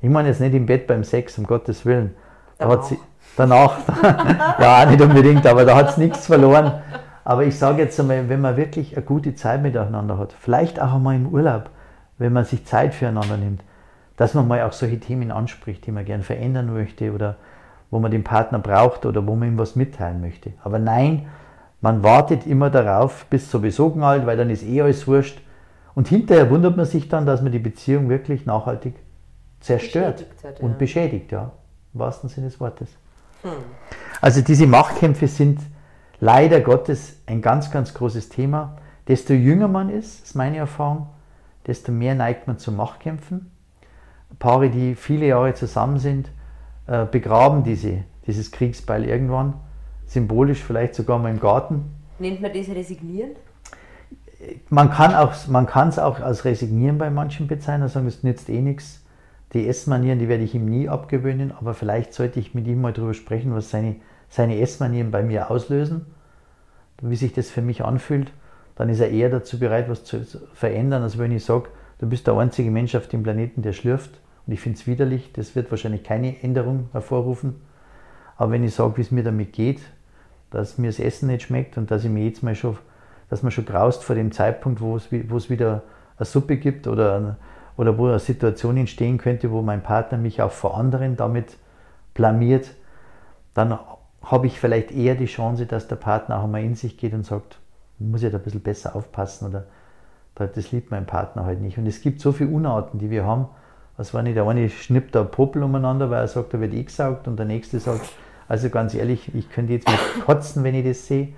[0.00, 2.14] Ich meine jetzt nicht im Bett beim Sex, um Gottes Willen.
[2.58, 2.78] Da Danach.
[2.78, 2.98] hat sie,
[3.36, 3.78] danach,
[4.60, 6.80] ja, nicht unbedingt, aber da hat es nichts verloren.
[7.24, 10.94] Aber ich sage jetzt einmal, wenn man wirklich eine gute Zeit miteinander hat, vielleicht auch
[10.94, 11.70] einmal im Urlaub,
[12.18, 13.62] wenn man sich Zeit füreinander nimmt,
[14.16, 17.36] dass man mal auch solche Themen anspricht, die man gern verändern möchte oder
[17.90, 20.52] wo man den Partner braucht oder wo man ihm was mitteilen möchte.
[20.62, 21.26] Aber nein,
[21.80, 25.40] man wartet immer darauf, bis sowieso knallt, weil dann ist eh alles wurscht.
[25.94, 28.94] Und hinterher wundert man sich dann, dass man die Beziehung wirklich nachhaltig
[29.60, 30.76] zerstört Beschädigt hat, und ja.
[30.76, 31.52] beschädigt, ja,
[31.92, 32.88] im wahrsten Sinne des Wortes.
[34.20, 35.60] Also diese Machtkämpfe sind
[36.20, 38.76] leider Gottes ein ganz, ganz großes Thema.
[39.08, 41.08] Desto jünger man ist, ist meine Erfahrung,
[41.66, 43.50] desto mehr neigt man zu Machtkämpfen.
[44.38, 46.30] Paare, die viele Jahre zusammen sind,
[46.86, 49.54] äh, begraben diese, dieses Kriegsbeil irgendwann,
[50.06, 51.94] symbolisch vielleicht sogar mal im Garten.
[52.18, 53.30] Nennt man das Resignieren?
[54.68, 59.04] Man kann auch, es auch als Resignieren bei manchen bezeichnen, sagen, es nützt eh nichts.
[59.52, 62.92] Die Essmanieren, die werde ich ihm nie abgewöhnen, aber vielleicht sollte ich mit ihm mal
[62.92, 63.96] darüber sprechen, was seine,
[64.28, 66.06] seine Essmanieren bei mir auslösen,
[67.00, 68.32] wie sich das für mich anfühlt.
[68.76, 72.26] Dann ist er eher dazu bereit, was zu verändern, als wenn ich sage, du bist
[72.26, 75.70] der einzige Mensch auf dem Planeten, der schlürft und ich finde es widerlich, das wird
[75.70, 77.56] wahrscheinlich keine Änderung hervorrufen.
[78.36, 79.80] Aber wenn ich sage, wie es mir damit geht,
[80.50, 82.76] dass mir das Essen nicht schmeckt und dass ich mir jetzt mal schon,
[83.30, 85.82] dass man schon graust vor dem Zeitpunkt, wo es, wieder
[86.18, 87.36] eine Suppe gibt oder,
[87.76, 91.56] oder wo eine Situation entstehen könnte, wo mein Partner mich auch vor anderen damit
[92.14, 92.74] blamiert,
[93.54, 93.78] dann
[94.22, 97.24] habe ich vielleicht eher die Chance, dass der Partner auch einmal in sich geht und
[97.24, 97.58] sagt,
[98.10, 99.64] muss ich da ein bisschen besser aufpassen oder
[100.34, 101.78] da- das liebt mein Partner halt nicht.
[101.78, 103.46] Und es gibt so viele Unarten, die wir haben.
[103.96, 106.82] Was war nicht, der eine schnippt da Popel umeinander, weil er sagt, da wird eh
[106.82, 108.08] gesaugt und der nächste sagt,
[108.48, 111.28] also ganz ehrlich, ich könnte jetzt mal kotzen, wenn ich das sehe.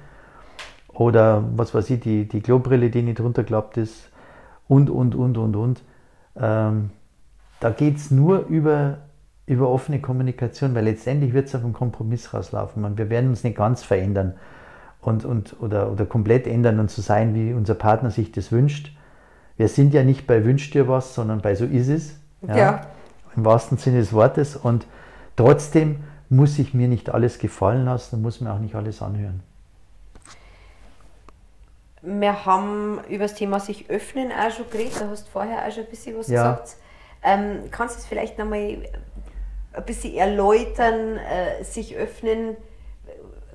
[0.88, 4.10] Oder was weiß ich, die, die Klobrille, die nicht runterklappt ist
[4.68, 5.82] und, und, und, und, und.
[6.36, 6.90] Ähm,
[7.60, 8.98] da geht es nur über,
[9.46, 12.82] über offene Kommunikation, weil letztendlich wird es auf einen Kompromiss rauslaufen.
[12.82, 14.34] Man, wir werden uns nicht ganz verändern
[15.06, 18.92] und, und, oder, oder komplett ändern und so sein, wie unser Partner sich das wünscht.
[19.56, 22.16] Wir sind ja nicht bei Wünsch dir was, sondern bei So ist es.
[22.42, 22.86] Ja.
[23.36, 24.56] Im wahrsten Sinne des Wortes.
[24.56, 24.86] Und
[25.36, 29.42] trotzdem muss ich mir nicht alles gefallen lassen und muss mir auch nicht alles anhören.
[32.02, 35.72] Wir haben über das Thema sich öffnen auch schon geredet, da hast du vorher auch
[35.72, 36.52] schon ein bisschen was Ja.
[36.52, 36.76] gesagt.
[37.22, 38.76] Ähm, kannst du es vielleicht nochmal
[39.72, 42.56] ein bisschen erläutern, äh, sich öffnen?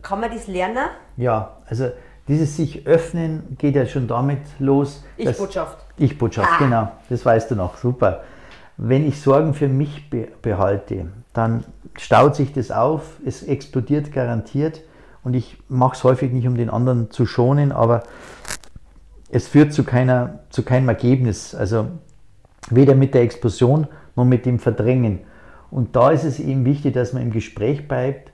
[0.02, 0.88] Kann man das lernen?
[1.18, 1.90] Ja, also
[2.28, 5.04] dieses sich öffnen geht ja schon damit los.
[5.18, 5.78] Ich-Botschaft.
[5.98, 6.58] Ich-Botschaft, Ah.
[6.60, 6.92] genau.
[7.10, 7.78] Das weißt du noch.
[7.78, 8.24] Super.
[8.78, 11.66] Wenn ich Sorgen für mich be behalte, dann
[11.98, 14.82] staut sich das auf, es explodiert garantiert
[15.24, 18.04] und ich mache es häufig nicht, um den anderen zu schonen, aber
[19.32, 21.54] es führt zu, keiner, zu keinem Ergebnis.
[21.54, 21.88] Also
[22.70, 25.20] weder mit der Explosion noch mit dem Verdrängen.
[25.72, 28.29] Und da ist es eben wichtig, dass man im Gespräch bleibt,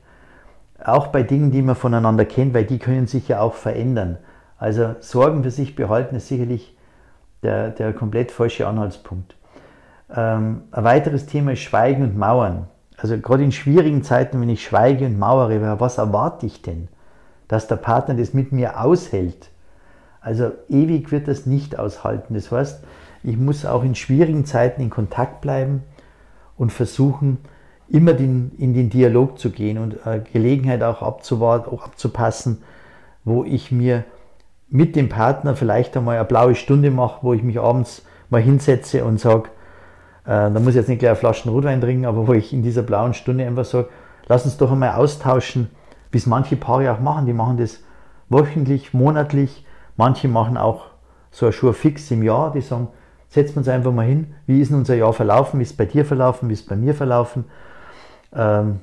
[0.85, 4.17] auch bei Dingen, die man voneinander kennt, weil die können sich ja auch verändern.
[4.57, 6.77] Also Sorgen für sich behalten ist sicherlich
[7.43, 9.35] der, der komplett falsche Anhaltspunkt.
[10.15, 12.67] Ähm, ein weiteres Thema ist Schweigen und Mauern.
[12.97, 16.87] Also gerade in schwierigen Zeiten, wenn ich schweige und mauere, was erwarte ich denn?
[17.47, 19.49] Dass der Partner das mit mir aushält.
[20.21, 22.33] Also ewig wird das nicht aushalten.
[22.33, 22.83] Das heißt,
[23.23, 25.83] ich muss auch in schwierigen Zeiten in Kontakt bleiben
[26.57, 27.39] und versuchen,
[27.87, 32.63] immer den, in den Dialog zu gehen und äh, Gelegenheit auch, abzuwarten, auch abzupassen,
[33.23, 34.03] wo ich mir
[34.69, 39.05] mit dem Partner vielleicht einmal eine blaue Stunde mache, wo ich mich abends mal hinsetze
[39.05, 39.49] und sage,
[40.25, 42.63] äh, da muss ich jetzt nicht gleich eine Flasche Rotwein trinken, aber wo ich in
[42.63, 43.89] dieser blauen Stunde einfach sage,
[44.27, 45.69] lass uns doch einmal austauschen,
[46.11, 47.25] wie es manche Paare auch machen.
[47.25, 47.79] Die machen das
[48.29, 49.65] wöchentlich, monatlich,
[49.97, 50.87] manche machen auch
[51.29, 52.87] so ein Schur fix im Jahr, die sagen,
[53.29, 55.77] setzen wir uns einfach mal hin, wie ist denn unser Jahr verlaufen, wie ist es
[55.77, 57.45] bei dir verlaufen, wie ist es bei mir verlaufen,
[58.33, 58.79] ähm,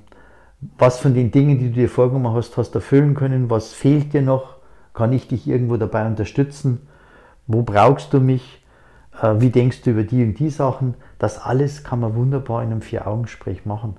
[0.79, 4.23] was von den Dingen, die du dir vorgenommen hast, hast erfüllen können, was fehlt dir
[4.23, 4.57] noch,
[4.95, 6.87] kann ich dich irgendwo dabei unterstützen,
[7.47, 8.65] wo brauchst du mich,
[9.21, 12.71] äh, wie denkst du über die und die Sachen, das alles kann man wunderbar in
[12.71, 13.97] einem Vier-Augen-Gespräch machen.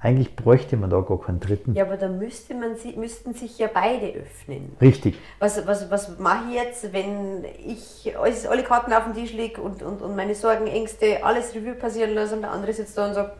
[0.00, 1.72] Eigentlich bräuchte man da gar keinen dritten.
[1.72, 4.76] Ja, aber da müsste man, müssten sich ja beide öffnen.
[4.78, 5.18] Richtig.
[5.38, 8.14] Was, was, was mache ich jetzt, wenn ich
[8.46, 12.12] alle Karten auf dem Tisch lege und, und, und meine Sorgen, Ängste, alles Revue passieren
[12.12, 13.34] lasse und der andere sitzt da und sagt,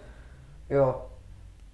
[0.71, 0.99] ja,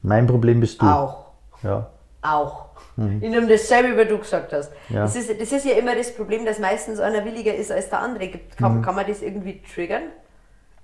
[0.03, 0.87] mein Problem bist du.
[0.87, 1.27] Auch.
[1.63, 1.91] Ja.
[2.23, 2.67] Auch.
[2.97, 3.23] Mhm.
[3.23, 4.73] Ich nehme dasselbe, wie du gesagt hast.
[4.89, 5.03] Ja.
[5.03, 8.01] Das, ist, das ist ja immer das Problem, dass meistens einer williger ist als der
[8.01, 8.31] andere.
[8.57, 8.83] Kann, mhm.
[8.83, 10.03] kann man das irgendwie triggern?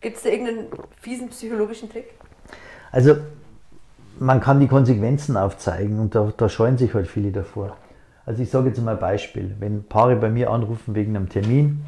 [0.01, 0.67] Gibt es da irgendeinen
[1.01, 2.07] fiesen psychologischen Trick?
[2.93, 3.17] Also,
[4.19, 7.77] man kann die Konsequenzen aufzeigen und da, da scheuen sich halt viele davor.
[8.25, 9.55] Also, ich sage jetzt mal ein Beispiel.
[9.59, 11.85] Wenn Paare bei mir anrufen wegen einem Termin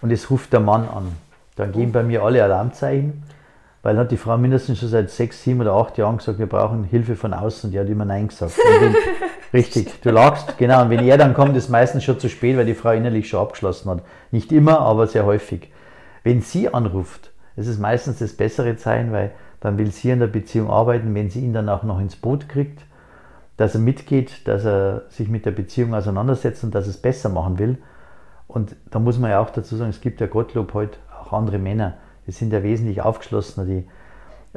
[0.00, 1.12] und es ruft der Mann an,
[1.56, 3.22] dann gehen bei mir alle Alarmzeichen
[3.82, 6.84] weil hat die Frau mindestens schon seit sechs, sieben oder acht Jahren gesagt, wir brauchen
[6.84, 7.72] Hilfe von außen.
[7.72, 8.56] Die hat immer Nein gesagt.
[8.80, 8.94] Den,
[9.52, 10.82] richtig, du lagst, genau.
[10.82, 13.40] Und wenn er dann kommt, ist meistens schon zu spät, weil die Frau innerlich schon
[13.40, 14.02] abgeschlossen hat.
[14.30, 15.72] Nicht immer, aber sehr häufig.
[16.22, 20.28] Wenn sie anruft, ist es meistens das bessere Zeichen, weil dann will sie in der
[20.28, 22.84] Beziehung arbeiten, wenn sie ihn dann auch noch ins Boot kriegt,
[23.56, 27.28] dass er mitgeht, dass er sich mit der Beziehung auseinandersetzt und dass er es besser
[27.28, 27.78] machen will.
[28.46, 31.58] Und da muss man ja auch dazu sagen, es gibt ja Gottlob heute auch andere
[31.58, 31.94] Männer,
[32.26, 33.84] die sind ja wesentlich aufgeschlossener, die,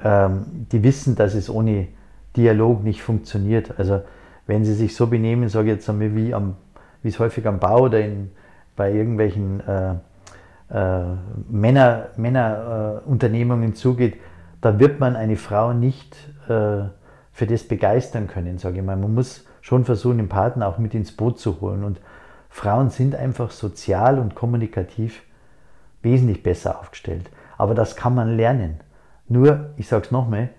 [0.04, 1.88] ähm, die wissen, dass es ohne
[2.36, 3.80] Dialog nicht funktioniert.
[3.80, 4.02] Also
[4.48, 6.56] wenn sie sich so benehmen, sage ich jetzt einmal, wie, am,
[7.02, 8.32] wie es häufig am Bau oder in,
[8.76, 9.94] bei irgendwelchen äh,
[10.70, 11.04] äh,
[11.50, 14.18] Männer, Männerunternehmungen äh, zugeht,
[14.62, 16.16] da wird man eine Frau nicht
[16.48, 16.90] äh,
[17.32, 18.96] für das begeistern können, sage ich mal.
[18.96, 21.84] Man muss schon versuchen, den Partner auch mit ins Boot zu holen.
[21.84, 22.00] Und
[22.50, 25.24] Frauen sind einfach sozial und kommunikativ
[26.02, 27.30] wesentlich besser aufgestellt.
[27.58, 28.80] Aber das kann man lernen.
[29.28, 30.50] Nur, ich sage es nochmal,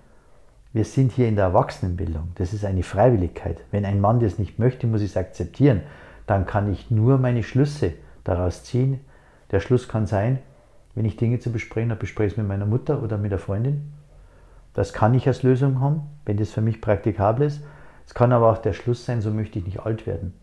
[0.73, 2.31] wir sind hier in der Erwachsenenbildung.
[2.35, 3.61] Das ist eine Freiwilligkeit.
[3.71, 5.81] Wenn ein Mann das nicht möchte, muss ich es akzeptieren.
[6.25, 8.99] Dann kann ich nur meine Schlüsse daraus ziehen.
[9.51, 10.39] Der Schluss kann sein,
[10.93, 13.39] wenn ich Dinge zu besprechen habe, bespreche ich es mit meiner Mutter oder mit der
[13.39, 13.93] Freundin.
[14.73, 17.63] Das kann ich als Lösung haben, wenn das für mich praktikabel ist.
[18.05, 20.33] Es kann aber auch der Schluss sein, so möchte ich nicht alt werden.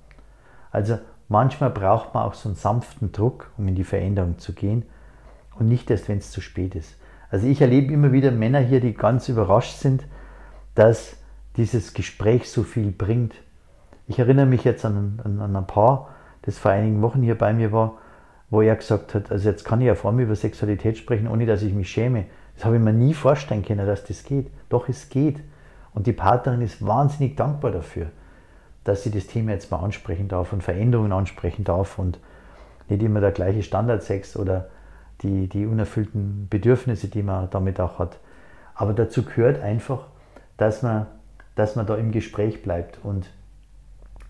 [0.70, 4.84] Also manchmal braucht man auch so einen sanften Druck, um in die Veränderung zu gehen
[5.58, 6.96] und nicht erst, wenn es zu spät ist.
[7.30, 10.04] Also ich erlebe immer wieder Männer hier, die ganz überrascht sind,
[10.74, 11.16] dass
[11.56, 13.34] dieses Gespräch so viel bringt.
[14.06, 16.10] Ich erinnere mich jetzt an, an, an ein Paar,
[16.42, 17.98] das vor einigen Wochen hier bei mir war,
[18.50, 21.46] wo er gesagt hat, also jetzt kann ich ja vor allem über Sexualität sprechen, ohne
[21.46, 22.26] dass ich mich schäme.
[22.54, 24.50] Das habe ich mir nie vorstellen können, dass das geht.
[24.68, 25.40] Doch es geht.
[25.92, 28.06] Und die Partnerin ist wahnsinnig dankbar dafür,
[28.84, 32.18] dass sie das Thema jetzt mal ansprechen darf und Veränderungen ansprechen darf und
[32.88, 34.68] nicht immer der gleiche Standardsex oder
[35.24, 38.18] die, die unerfüllten Bedürfnisse, die man damit auch hat.
[38.74, 40.06] Aber dazu gehört einfach,
[40.56, 41.06] dass man,
[41.56, 42.98] dass man da im Gespräch bleibt.
[43.02, 43.30] Und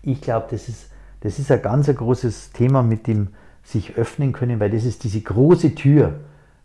[0.01, 0.89] ich glaube, das ist,
[1.21, 3.29] das ist ein ganz ein großes Thema mit dem
[3.63, 6.13] sich öffnen können, weil das ist diese große Tür.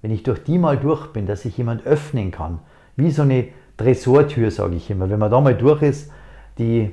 [0.03, 2.61] Wenn ich durch die mal durch bin, dass sich jemand öffnen kann,
[2.97, 5.09] wie so eine Tresortür, sage ich immer.
[5.09, 6.11] Wenn man da mal durch ist,
[6.59, 6.93] die,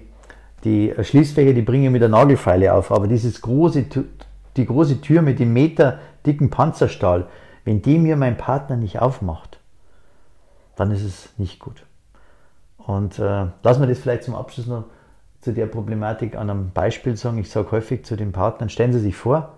[0.64, 3.86] die Schließfächer, die bringen mit der Nagelfeile auf, aber dieses große,
[4.56, 7.28] die große Tür mit dem Meter dicken Panzerstahl,
[7.66, 9.60] wenn die mir mein Partner nicht aufmacht,
[10.76, 11.84] dann ist es nicht gut.
[12.78, 14.86] Und äh, lass mir das vielleicht zum Abschluss noch
[15.42, 17.38] zu der Problematik an einem Beispiel sagen.
[17.38, 19.54] Ich sage häufig zu den Partnern, stellen Sie sich vor,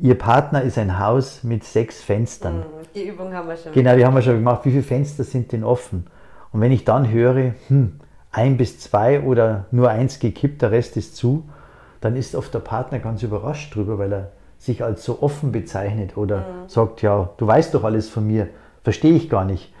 [0.00, 2.58] Ihr Partner ist ein Haus mit sechs Fenstern.
[2.58, 2.64] Mhm,
[2.94, 3.72] die Übung haben wir schon.
[3.72, 4.64] Genau, die haben wir schon gemacht.
[4.64, 6.06] Wie viele Fenster sind denn offen?
[6.52, 7.98] Und wenn ich dann höre, hm,
[8.30, 11.48] ein bis zwei oder nur eins gekippt, der Rest ist zu,
[12.00, 16.16] dann ist oft der Partner ganz überrascht drüber, weil er sich als so offen bezeichnet
[16.16, 16.68] oder mhm.
[16.68, 18.48] sagt, ja, du weißt doch alles von mir,
[18.82, 19.72] verstehe ich gar nicht.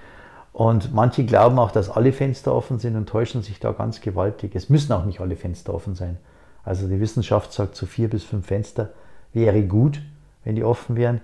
[0.52, 4.54] Und manche glauben auch, dass alle Fenster offen sind und täuschen sich da ganz gewaltig.
[4.54, 6.18] Es müssen auch nicht alle Fenster offen sein.
[6.64, 8.90] Also die Wissenschaft sagt, so vier bis fünf Fenster
[9.32, 10.02] wäre gut,
[10.44, 11.20] wenn die offen wären.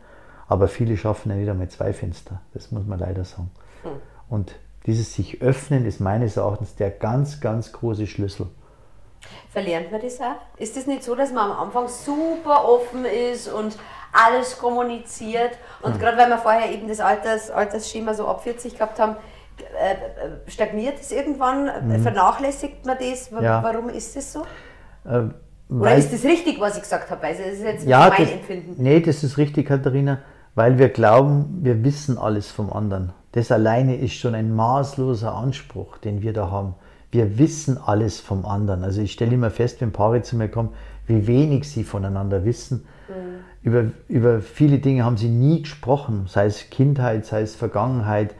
[0.46, 2.40] Aber viele schaffen ja nicht einmal zwei Fenster.
[2.52, 3.50] Das muss man leider sagen.
[3.82, 3.90] Hm.
[4.28, 4.54] Und
[4.86, 8.46] dieses sich öffnen ist meines Erachtens der ganz, ganz große Schlüssel.
[9.50, 10.36] Verlernt man das auch?
[10.58, 13.76] Ist es nicht so, dass man am Anfang super offen ist und
[14.12, 15.52] alles kommuniziert?
[15.82, 15.98] Und mhm.
[16.00, 19.16] gerade weil wir vorher eben das Alters, Altersschema so ab 40 gehabt haben,
[19.58, 21.88] äh, stagniert es irgendwann?
[21.88, 22.02] Mhm.
[22.02, 23.30] Vernachlässigt man das?
[23.30, 23.62] Ja.
[23.62, 24.42] Warum ist das so?
[25.04, 25.22] Äh,
[25.72, 27.24] Oder ist das richtig, was ich gesagt habe?
[27.26, 28.82] Also das ist jetzt ja, mein das, Empfinden.
[28.82, 30.18] Nee, das ist richtig, Katharina,
[30.54, 33.12] weil wir glauben, wir wissen alles vom anderen.
[33.32, 36.74] Das alleine ist schon ein maßloser Anspruch, den wir da haben.
[37.14, 38.82] Wir wissen alles vom anderen.
[38.82, 40.70] Also ich stelle immer fest, wenn Paare zu mir kommen,
[41.06, 42.86] wie wenig sie voneinander wissen.
[43.08, 43.44] Mhm.
[43.62, 48.34] Über, über viele Dinge haben sie nie gesprochen, sei es Kindheit, sei es Vergangenheit,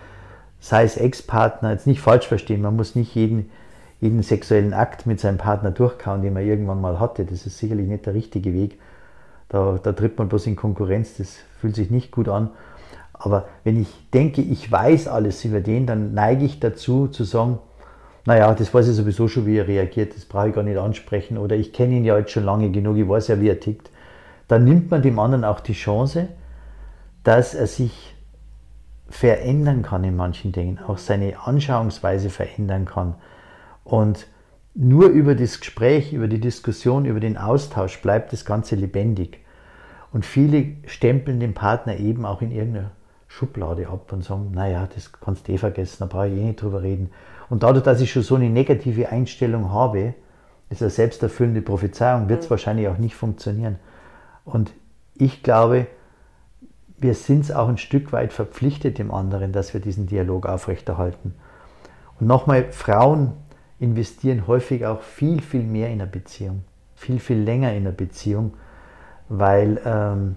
[0.59, 1.71] sei es Ex-Partner.
[1.71, 3.49] Jetzt nicht falsch verstehen, man muss nicht jeden,
[4.01, 7.25] jeden sexuellen Akt mit seinem Partner durchkauen, den man irgendwann mal hatte.
[7.25, 8.81] Das ist sicherlich nicht der richtige Weg.
[9.51, 12.51] Da, da tritt man bloß in Konkurrenz, das fühlt sich nicht gut an.
[13.13, 17.61] Aber wenn ich denke, ich weiß alles über den, dann neige ich dazu zu sagen,
[18.27, 21.37] naja, das weiß ich sowieso schon, wie er reagiert, das brauche ich gar nicht ansprechen
[21.37, 23.91] oder ich kenne ihn ja jetzt schon lange genug, ich weiß ja, wie er tickt.
[24.49, 26.29] Dann nimmt man dem anderen auch die Chance,
[27.23, 28.15] dass er sich
[29.09, 33.15] verändern kann in manchen Dingen, auch seine Anschauungsweise verändern kann.
[33.85, 34.27] Und
[34.75, 39.39] nur über das Gespräch, über die Diskussion, über den Austausch bleibt das Ganze lebendig.
[40.13, 42.91] Und viele stempeln den Partner eben auch in irgendeiner
[43.29, 46.63] Schublade ab und sagen, naja, das kannst du eh vergessen, da brauche ich eh nicht
[46.63, 47.11] drüber reden.
[47.55, 50.15] Und dadurch, dass ich schon so eine negative Einstellung habe,
[50.71, 52.51] ist eine selbsterfüllende Prophezeiung, wird es mhm.
[52.51, 53.79] wahrscheinlich auch nicht funktionieren.
[54.45, 54.73] Und
[55.15, 55.87] ich glaube,
[56.99, 61.37] wir sind es auch ein Stück weit verpflichtet dem anderen, dass wir diesen Dialog aufrechterhalten.
[62.19, 63.35] Und nochmal, Frauen
[63.79, 66.65] investieren häufig auch viel, viel mehr in eine Beziehung,
[66.97, 68.55] viel, viel länger in eine Beziehung,
[69.29, 70.35] weil ähm,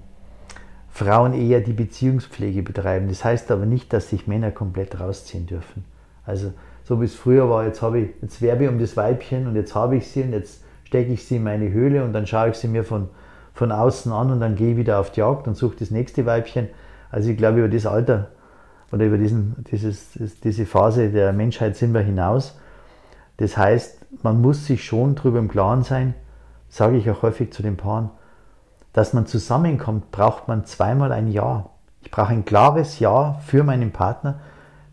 [0.88, 3.08] Frauen eher die Beziehungspflege betreiben.
[3.08, 5.84] Das heißt aber nicht, dass sich Männer komplett rausziehen dürfen.
[6.24, 6.54] Also
[6.88, 9.58] so wie es früher war, jetzt habe ich, jetzt werbe ich um das Weibchen und
[9.58, 12.52] jetzt habe ich sie und jetzt stecke ich sie in meine Höhle und dann schaue
[12.52, 13.10] ich sie mir von,
[13.54, 16.26] von außen an und dann gehe ich wieder auf die Jagd und suche das nächste
[16.26, 16.70] Weibchen.
[17.12, 18.30] Also ich glaube, über das Alter
[18.94, 20.12] oder über diesen, dieses,
[20.42, 22.58] diese Phase der Menschheit sind wir hinaus.
[23.36, 26.14] Das heißt, man muss sich schon darüber im Klaren sein,
[26.70, 28.12] sage ich auch häufig zu den Paaren,
[28.94, 31.70] dass man zusammenkommt, braucht man zweimal ein Ja.
[32.02, 34.40] Ich brauche ein klares Ja für meinen Partner,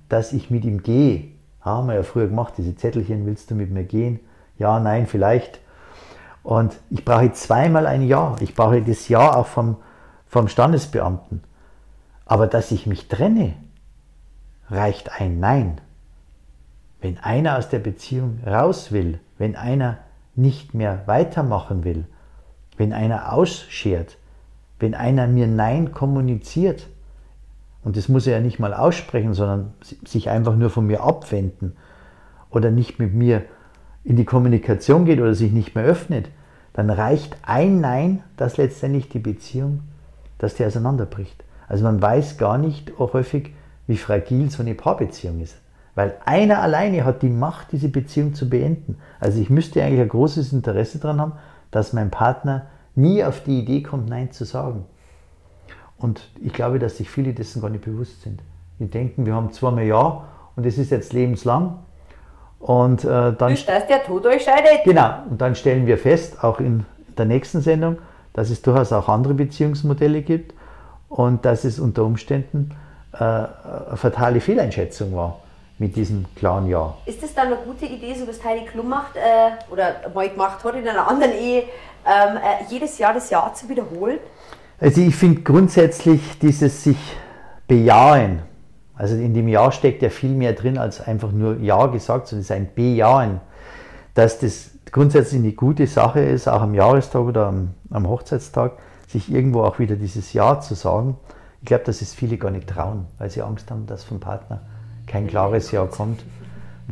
[0.08, 1.33] dass ich mit ihm gehe.
[1.64, 4.20] Haben wir ja früher gemacht, diese Zettelchen, willst du mit mir gehen?
[4.58, 5.60] Ja, nein, vielleicht.
[6.42, 8.36] Und ich brauche zweimal ein Ja.
[8.40, 9.78] Ich brauche das Ja auch vom,
[10.26, 11.42] vom Standesbeamten.
[12.26, 13.54] Aber dass ich mich trenne,
[14.68, 15.80] reicht ein Nein.
[17.00, 19.98] Wenn einer aus der Beziehung raus will, wenn einer
[20.34, 22.04] nicht mehr weitermachen will,
[22.76, 24.18] wenn einer ausschert,
[24.78, 26.88] wenn einer mir Nein kommuniziert,
[27.84, 29.74] und das muss er ja nicht mal aussprechen, sondern
[30.04, 31.76] sich einfach nur von mir abwenden
[32.50, 33.42] oder nicht mit mir
[34.04, 36.30] in die Kommunikation geht oder sich nicht mehr öffnet,
[36.72, 39.80] dann reicht ein Nein, dass letztendlich die Beziehung,
[40.38, 41.44] dass die auseinanderbricht.
[41.68, 43.52] Also man weiß gar nicht auch häufig,
[43.86, 45.56] wie fragil so eine Paarbeziehung ist.
[45.94, 48.98] Weil einer alleine hat die Macht, diese Beziehung zu beenden.
[49.20, 51.32] Also ich müsste eigentlich ein großes Interesse daran haben,
[51.70, 54.86] dass mein Partner nie auf die Idee kommt, Nein zu sagen.
[55.98, 58.40] Und ich glaube, dass sich viele dessen gar nicht bewusst sind.
[58.78, 60.24] Die denken, wir haben zweimal Ja
[60.56, 61.78] und es ist jetzt lebenslang.
[62.58, 63.52] Und äh, dann.
[63.52, 64.84] Bis dass der Tod euch scheidet.
[64.84, 65.18] Genau.
[65.30, 66.84] Und dann stellen wir fest, auch in
[67.16, 67.98] der nächsten Sendung,
[68.32, 70.54] dass es durchaus auch andere Beziehungsmodelle gibt
[71.08, 72.74] und dass es unter Umständen
[73.12, 75.40] äh, eine fatale Fehleinschätzung war
[75.78, 76.94] mit diesem klaren Ja.
[77.06, 80.62] Ist das dann eine gute Idee, so was Heidi Klum macht äh, oder mal gemacht
[80.62, 81.64] hat in einer anderen Ehe,
[82.06, 84.18] ähm, äh, jedes Jahr das Jahr zu wiederholen?
[84.78, 86.98] Also ich finde grundsätzlich dieses sich
[87.68, 88.42] bejahen,
[88.96, 92.40] also in dem Ja steckt ja viel mehr drin als einfach nur Ja gesagt, sondern
[92.40, 93.40] es ist ein Bejahen,
[94.14, 98.72] dass das grundsätzlich eine gute Sache ist, auch am Jahrestag oder am, am Hochzeitstag,
[99.08, 101.16] sich irgendwo auch wieder dieses Ja zu sagen.
[101.60, 104.60] Ich glaube, dass es viele gar nicht trauen, weil sie Angst haben, dass vom Partner
[105.06, 106.24] kein klares Ja kommt.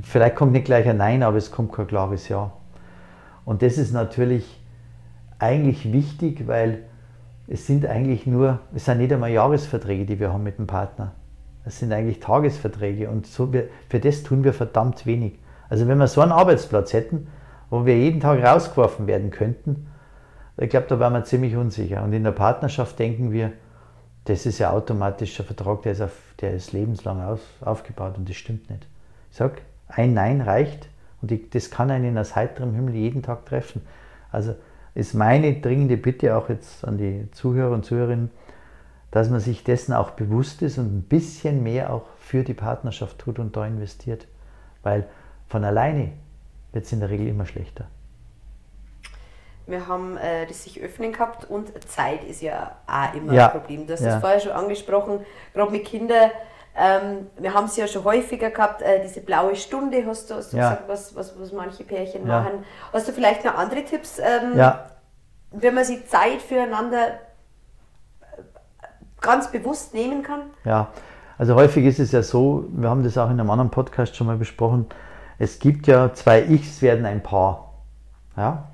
[0.02, 2.52] Vielleicht kommt nicht gleich ein Nein, aber es kommt kein klares Ja.
[3.44, 4.60] Und das ist natürlich
[5.38, 6.84] eigentlich wichtig, weil
[7.48, 11.12] es sind eigentlich nur, es sind nicht einmal Jahresverträge, die wir haben mit dem Partner.
[11.64, 15.38] Es sind eigentlich Tagesverträge und so, wir, für das tun wir verdammt wenig.
[15.68, 17.28] Also wenn wir so einen Arbeitsplatz hätten,
[17.70, 19.86] wo wir jeden Tag rausgeworfen werden könnten,
[20.58, 22.02] ich glaube, da wären wir ziemlich unsicher.
[22.02, 23.52] Und in der Partnerschaft denken wir,
[24.24, 28.28] das ist ja automatisch ein Vertrag, der ist, auf, der ist lebenslang auf, aufgebaut und
[28.28, 28.86] das stimmt nicht.
[29.30, 29.56] Ich sage,
[29.88, 30.88] ein Nein reicht
[31.20, 33.82] und ich, das kann einen aus heiterem Himmel jeden Tag treffen.
[34.30, 34.54] Also
[34.94, 38.30] ist meine dringende Bitte auch jetzt an die Zuhörer und Zuhörerinnen,
[39.10, 43.18] dass man sich dessen auch bewusst ist und ein bisschen mehr auch für die Partnerschaft
[43.18, 44.26] tut und da investiert.
[44.82, 45.06] Weil
[45.48, 46.12] von alleine
[46.72, 47.86] wird es in der Regel immer schlechter.
[49.66, 53.46] Wir haben äh, das sich öffnen gehabt und Zeit ist ja auch immer ja.
[53.46, 53.86] ein Problem.
[53.86, 54.12] Du hast ja.
[54.12, 55.20] das vorher schon angesprochen,
[55.54, 56.30] gerade mit Kindern.
[56.74, 60.52] Ähm, wir haben es ja schon häufiger gehabt, äh, diese blaue Stunde hast du, hast
[60.52, 60.70] du ja.
[60.70, 62.64] gesagt, was, was, was manche Pärchen machen.
[62.92, 64.58] Hast du vielleicht noch andere Tipps, ähm,
[65.50, 68.42] wenn man sich Zeit füreinander äh,
[69.20, 70.44] ganz bewusst nehmen kann?
[70.64, 70.88] Ja,
[71.36, 74.26] also häufig ist es ja so, wir haben das auch in einem anderen Podcast schon
[74.26, 74.86] mal besprochen,
[75.38, 77.74] es gibt ja zwei Ichs werden ein Paar.
[78.36, 78.68] Ja?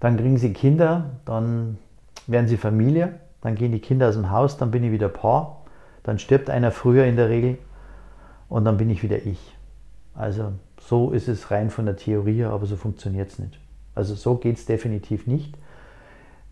[0.00, 1.78] Dann kriegen sie Kinder, dann
[2.26, 5.61] werden sie Familie, dann gehen die Kinder aus dem Haus, dann bin ich wieder Paar
[6.02, 7.58] dann stirbt einer früher in der Regel
[8.48, 9.56] und dann bin ich wieder ich.
[10.14, 13.58] Also so ist es rein von der Theorie, aber so funktioniert es nicht.
[13.94, 15.54] Also so geht es definitiv nicht.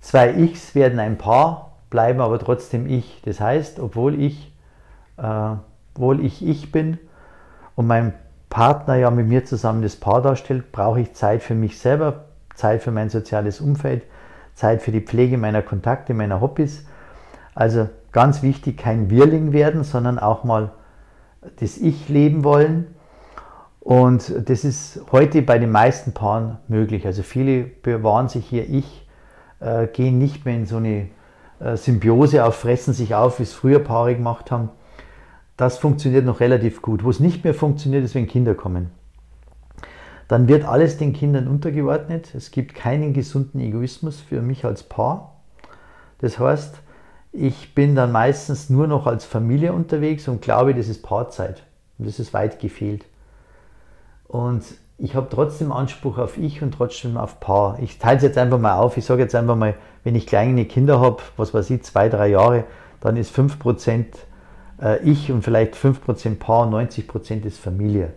[0.00, 3.20] Zwei Ichs werden ein Paar, bleiben aber trotzdem ich.
[3.24, 4.52] Das heißt, obwohl ich,
[5.18, 5.56] äh,
[5.94, 6.98] obwohl ich ich bin
[7.76, 8.14] und mein
[8.48, 12.24] Partner ja mit mir zusammen das Paar darstellt, brauche ich Zeit für mich selber,
[12.54, 14.04] Zeit für mein soziales Umfeld,
[14.54, 16.84] Zeit für die Pflege meiner Kontakte, meiner Hobbys.
[17.60, 20.72] Also ganz wichtig, kein Wirrling werden, sondern auch mal
[21.56, 22.86] das Ich leben wollen.
[23.80, 27.04] Und das ist heute bei den meisten Paaren möglich.
[27.04, 29.06] Also viele bewahren sich ihr Ich,
[29.60, 31.08] äh, gehen nicht mehr in so eine
[31.58, 34.70] äh, Symbiose auf, fressen sich auf, wie es früher Paare gemacht haben.
[35.58, 37.04] Das funktioniert noch relativ gut.
[37.04, 38.90] Wo es nicht mehr funktioniert, ist, wenn Kinder kommen.
[40.28, 42.34] Dann wird alles den Kindern untergeordnet.
[42.34, 45.42] Es gibt keinen gesunden Egoismus für mich als Paar.
[46.20, 46.80] Das heißt,
[47.32, 51.62] ich bin dann meistens nur noch als Familie unterwegs und glaube, das ist Paarzeit.
[51.98, 53.04] Und das ist weit gefehlt.
[54.26, 54.64] Und
[54.98, 57.78] ich habe trotzdem Anspruch auf ich und trotzdem auf Paar.
[57.80, 58.96] Ich teile es jetzt einfach mal auf.
[58.96, 59.74] Ich sage jetzt einfach mal,
[60.04, 62.64] wenn ich kleine Kinder habe, was weiß ich, zwei, drei Jahre,
[63.00, 64.04] dann ist 5%
[64.82, 68.12] äh, ich und vielleicht 5% Paar, 90% ist Familie.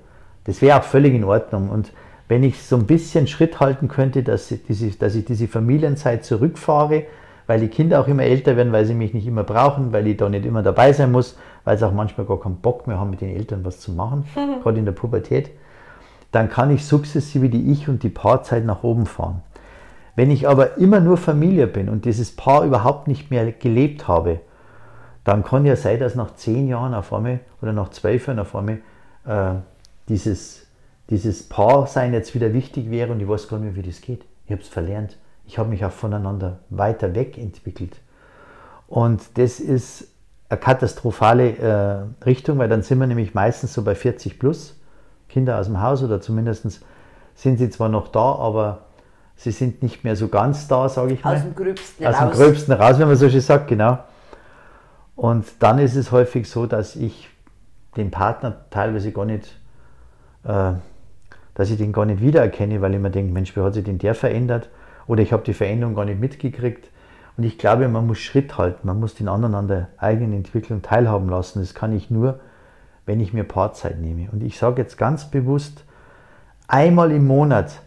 [0.45, 1.69] Das wäre auch völlig in Ordnung.
[1.69, 1.91] Und
[2.27, 6.25] wenn ich so ein bisschen Schritt halten könnte, dass ich diese, dass ich diese Familienzeit
[6.25, 7.03] zurückfahre,
[7.47, 10.17] weil die Kinder auch immer älter werden, weil sie mich nicht immer brauchen, weil ich
[10.17, 13.09] da nicht immer dabei sein muss, weil sie auch manchmal gar keinen Bock mehr haben,
[13.09, 14.25] mit den Eltern was zu machen,
[14.63, 15.51] gerade in der Pubertät,
[16.31, 19.41] dann kann ich sukzessive die Ich- und die Paarzeit nach oben fahren.
[20.15, 24.39] Wenn ich aber immer nur Familie bin und dieses Paar überhaupt nicht mehr gelebt habe,
[25.23, 28.55] dann kann ja sein, dass nach zehn Jahren auf einmal oder nach zwölf Jahren auf
[28.55, 28.79] einmal
[29.25, 29.55] äh,
[30.09, 30.67] dieses,
[31.09, 34.25] dieses Paarsein jetzt wieder wichtig wäre und ich weiß gar nicht mehr, wie das geht.
[34.45, 37.99] Ich habe es verlernt ich habe mich auch voneinander weiter weg entwickelt.
[38.87, 40.07] Und das ist
[40.49, 44.79] eine katastrophale äh, Richtung, weil dann sind wir nämlich meistens so bei 40 plus
[45.29, 46.83] Kinder aus dem Haus oder zumindest
[47.35, 48.85] sind sie zwar noch da, aber
[49.35, 51.35] sie sind nicht mehr so ganz da, sage ich mal.
[51.35, 52.15] Aus dem Gröbsten raus.
[52.15, 53.97] Aus dem Gröbsten raus, wenn man so schön sagt, genau.
[55.15, 57.29] Und dann ist es häufig so, dass ich
[57.97, 59.59] den Partner teilweise gar nicht,
[60.43, 60.73] äh,
[61.55, 63.99] dass ich den gar nicht wiedererkenne, weil ich mir denke, Mensch, wie hat sich denn
[63.99, 64.69] der verändert?
[65.07, 66.89] Oder ich habe die Veränderung gar nicht mitgekriegt.
[67.35, 70.81] Und ich glaube, man muss Schritt halten, man muss den anderen an der eigenen Entwicklung
[70.81, 71.59] teilhaben lassen.
[71.59, 72.39] Das kann ich nur,
[73.05, 74.29] wenn ich mir Paarzeit nehme.
[74.31, 75.83] Und ich sage jetzt ganz bewusst,
[76.67, 77.81] einmal im Monat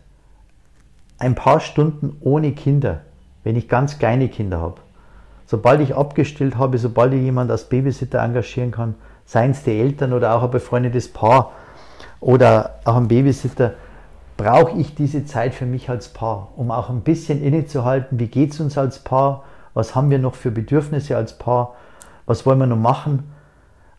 [1.18, 3.02] ein paar Stunden ohne Kinder,
[3.44, 4.80] wenn ich ganz kleine Kinder habe.
[5.46, 10.12] Sobald ich abgestillt habe, sobald ich jemanden als Babysitter engagieren kann, seien es die Eltern
[10.12, 11.52] oder auch ein befreundetes Paar
[12.20, 13.74] oder auch ein Babysitter,
[14.37, 18.53] brauche ich diese Zeit für mich als Paar, um auch ein bisschen innezuhalten, wie geht
[18.53, 21.74] es uns als Paar, was haben wir noch für Bedürfnisse als Paar,
[22.26, 23.30] was wollen wir noch machen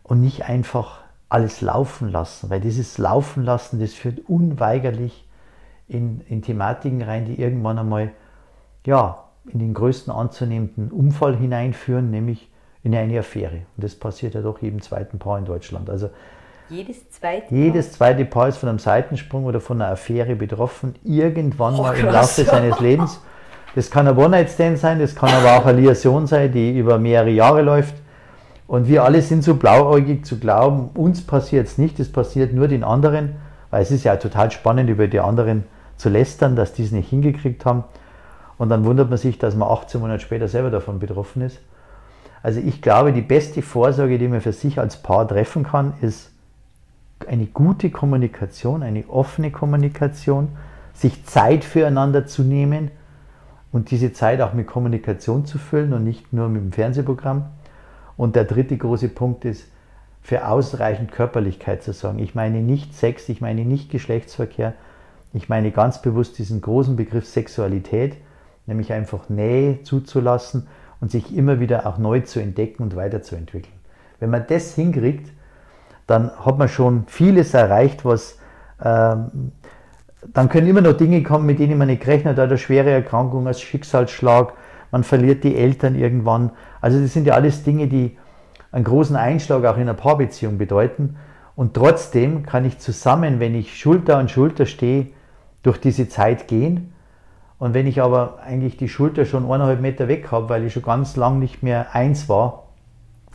[0.03, 5.27] und nicht einfach alles laufen lassen, weil dieses Laufen lassen, das führt unweigerlich
[5.87, 8.11] in, in Thematiken rein, die irgendwann einmal
[8.85, 12.49] ja, in den größten anzunehmenden Unfall hineinführen, nämlich
[12.83, 13.63] in eine Affäre.
[13.75, 15.89] Und das passiert ja doch jedem zweiten Paar in Deutschland.
[15.89, 16.09] Also
[16.69, 21.75] jedes zweite Jedes zweite Paar ist von einem Seitensprung oder von einer Affäre betroffen, irgendwann
[21.75, 23.21] oh, mal im Laufe seines Lebens.
[23.75, 27.29] Das kann ein One-Night-Stand sein, das kann aber auch eine Liaison sein, die über mehrere
[27.29, 27.95] Jahre läuft.
[28.67, 32.67] Und wir alle sind so blauäugig zu glauben, uns passiert es nicht, es passiert nur
[32.67, 33.35] den anderen,
[33.69, 35.63] weil es ist ja total spannend, über die anderen
[35.95, 37.83] zu lästern, dass die es nicht hingekriegt haben.
[38.57, 41.59] Und dann wundert man sich, dass man 18 Monate später selber davon betroffen ist.
[42.43, 46.31] Also ich glaube, die beste Vorsorge, die man für sich als Paar treffen kann, ist
[47.25, 50.49] eine gute Kommunikation, eine offene Kommunikation,
[50.93, 52.91] sich Zeit füreinander zu nehmen
[53.71, 57.45] und diese Zeit auch mit Kommunikation zu füllen und nicht nur mit dem Fernsehprogramm.
[58.15, 59.67] Und der dritte große Punkt ist,
[60.27, 62.19] für ausreichend Körperlichkeit zu sorgen.
[62.19, 64.73] Ich meine nicht Sex, ich meine nicht Geschlechtsverkehr,
[65.33, 68.17] ich meine ganz bewusst diesen großen Begriff Sexualität,
[68.65, 70.67] nämlich einfach Nähe zuzulassen
[70.99, 73.73] und sich immer wieder auch neu zu entdecken und weiterzuentwickeln.
[74.19, 75.31] Wenn man das hinkriegt,
[76.07, 78.39] dann hat man schon vieles erreicht, was
[78.83, 79.51] ähm,
[80.33, 83.47] dann können immer noch Dinge kommen, mit denen man nicht gerechnet hat, eine schwere Erkrankung,
[83.47, 84.53] als Schicksalsschlag,
[84.91, 86.51] man verliert die Eltern irgendwann.
[86.81, 88.17] Also das sind ja alles Dinge, die
[88.71, 91.17] einen großen Einschlag auch in einer Paarbeziehung bedeuten.
[91.55, 95.07] Und trotzdem kann ich zusammen, wenn ich Schulter an Schulter stehe,
[95.63, 96.93] durch diese Zeit gehen.
[97.59, 100.83] Und wenn ich aber eigentlich die Schulter schon eineinhalb Meter weg habe, weil ich schon
[100.83, 102.67] ganz lang nicht mehr eins war,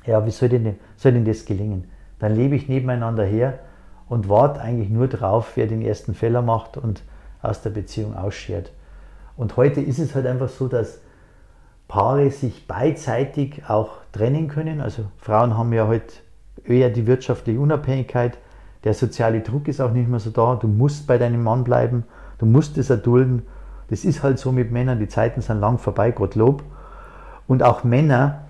[0.06, 1.91] ja, wie soll denn, soll denn das gelingen?
[2.22, 3.58] Dann lebe ich nebeneinander her
[4.08, 7.02] und warte eigentlich nur drauf, wer den ersten Fehler macht und
[7.42, 8.70] aus der Beziehung ausschert.
[9.36, 11.00] Und heute ist es halt einfach so, dass
[11.88, 14.80] Paare sich beidseitig auch trennen können.
[14.80, 16.14] Also Frauen haben ja heute
[16.64, 18.38] eher die wirtschaftliche Unabhängigkeit.
[18.84, 20.54] Der soziale Druck ist auch nicht mehr so da.
[20.54, 22.04] Du musst bei deinem Mann bleiben.
[22.38, 23.42] Du musst es erdulden.
[23.90, 25.00] Das ist halt so mit Männern.
[25.00, 26.62] Die Zeiten sind lang vorbei, Gottlob.
[27.48, 28.41] Und auch Männer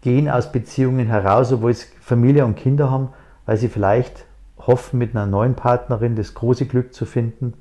[0.00, 3.10] gehen aus Beziehungen heraus, obwohl sie Familie und Kinder haben,
[3.46, 4.24] weil sie vielleicht
[4.58, 7.54] hoffen, mit einer neuen Partnerin das große Glück zu finden.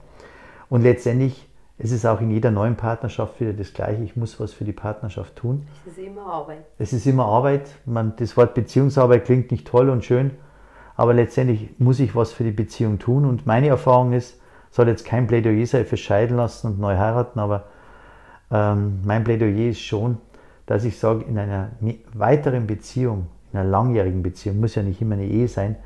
[0.69, 4.03] Und letztendlich ist es auch in jeder neuen Partnerschaft wieder das Gleiche.
[4.03, 5.65] Ich muss was für die Partnerschaft tun.
[5.85, 6.65] Es ist immer Arbeit.
[6.77, 7.69] Es ist immer Arbeit.
[7.85, 10.31] Man, das Wort Beziehungsarbeit klingt nicht toll und schön,
[10.97, 13.25] aber letztendlich muss ich was für die Beziehung tun.
[13.25, 14.39] Und meine Erfahrung ist,
[14.71, 17.63] soll jetzt kein Plädoyer sein für scheiden lassen und neu heiraten, aber
[18.51, 20.17] ähm, mein Plädoyer ist schon,
[20.69, 21.71] dass ich sage, in einer
[22.13, 25.77] weiteren Beziehung, in einer langjährigen Beziehung, muss ja nicht immer eine Ehe sein,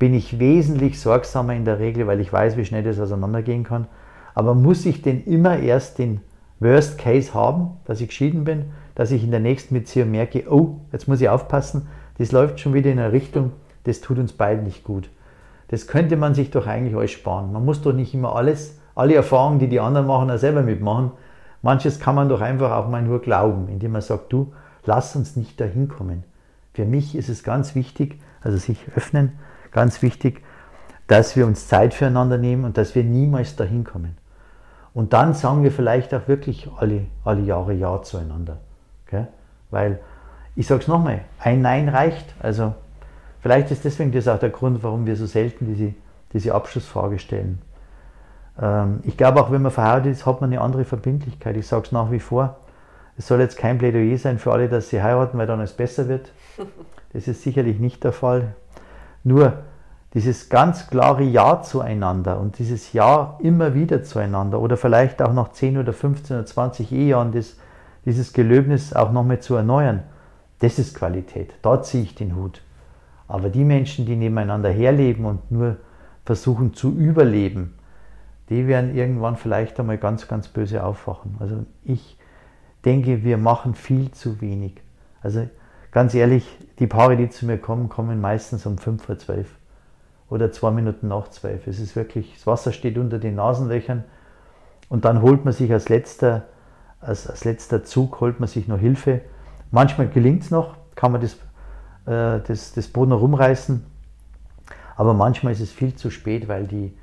[0.00, 3.86] bin ich wesentlich sorgsamer in der Regel, weil ich weiß, wie schnell das auseinandergehen kann.
[4.34, 6.20] Aber muss ich denn immer erst den
[6.58, 10.80] Worst Case haben, dass ich geschieden bin, dass ich in der nächsten Beziehung merke, oh,
[10.90, 11.86] jetzt muss ich aufpassen,
[12.18, 13.52] das läuft schon wieder in eine Richtung,
[13.84, 15.10] das tut uns beiden nicht gut.
[15.68, 17.52] Das könnte man sich doch eigentlich alles sparen.
[17.52, 21.12] Man muss doch nicht immer alles, alle Erfahrungen, die die anderen machen, auch selber mitmachen,
[21.62, 24.52] Manches kann man doch einfach auch mal nur glauben, indem man sagt, du,
[24.84, 26.24] lass uns nicht dahin kommen.
[26.72, 29.38] Für mich ist es ganz wichtig, also sich öffnen,
[29.72, 30.42] ganz wichtig,
[31.08, 34.16] dass wir uns Zeit füreinander nehmen und dass wir niemals dahin kommen.
[34.94, 38.58] Und dann sagen wir vielleicht auch wirklich alle, alle Jahre Ja zueinander.
[39.06, 39.28] Gell?
[39.70, 40.00] Weil,
[40.54, 42.34] ich sage es nochmal, ein Nein reicht.
[42.40, 42.74] Also
[43.40, 45.94] vielleicht ist deswegen das auch der Grund, warum wir so selten diese,
[46.32, 47.60] diese Abschlussfrage stellen.
[48.60, 51.56] Ähm, ich glaube auch, wenn man verheiratet ist, hat man eine andere Verbindlichkeit.
[51.56, 52.56] Ich sage es nach wie vor.
[53.16, 56.08] Es soll jetzt kein Plädoyer sein für alle, dass sie heiraten, weil dann es besser
[56.08, 56.32] wird.
[57.14, 58.54] Das ist sicherlich nicht der Fall.
[59.24, 59.54] Nur
[60.12, 65.52] dieses ganz klare Ja zueinander und dieses Ja immer wieder zueinander oder vielleicht auch nach
[65.52, 67.56] 10 oder 15 oder 20 Ehejahren das,
[68.04, 70.02] dieses Gelöbnis auch nochmal zu erneuern,
[70.58, 71.54] das ist Qualität.
[71.62, 72.60] Da ziehe ich den Hut.
[73.26, 75.76] Aber die Menschen, die nebeneinander herleben und nur
[76.26, 77.77] versuchen zu überleben,
[78.48, 81.36] die werden irgendwann vielleicht einmal ganz, ganz böse aufwachen.
[81.38, 82.18] Also ich
[82.84, 84.80] denke, wir machen viel zu wenig.
[85.22, 85.48] Also
[85.90, 86.46] ganz ehrlich,
[86.78, 89.48] die Paare, die zu mir kommen, kommen meistens um 5 vor 12
[90.30, 91.66] oder zwei Minuten nach 12.
[91.66, 94.04] Es ist wirklich, das Wasser steht unter den Nasenlöchern
[94.88, 96.44] und dann holt man sich als letzter,
[97.00, 99.20] als, als letzter Zug, holt man sich noch Hilfe.
[99.70, 101.34] Manchmal gelingt es noch, kann man das,
[102.06, 103.84] äh, das, das Boot noch rumreißen,
[104.96, 106.96] aber manchmal ist es viel zu spät, weil die,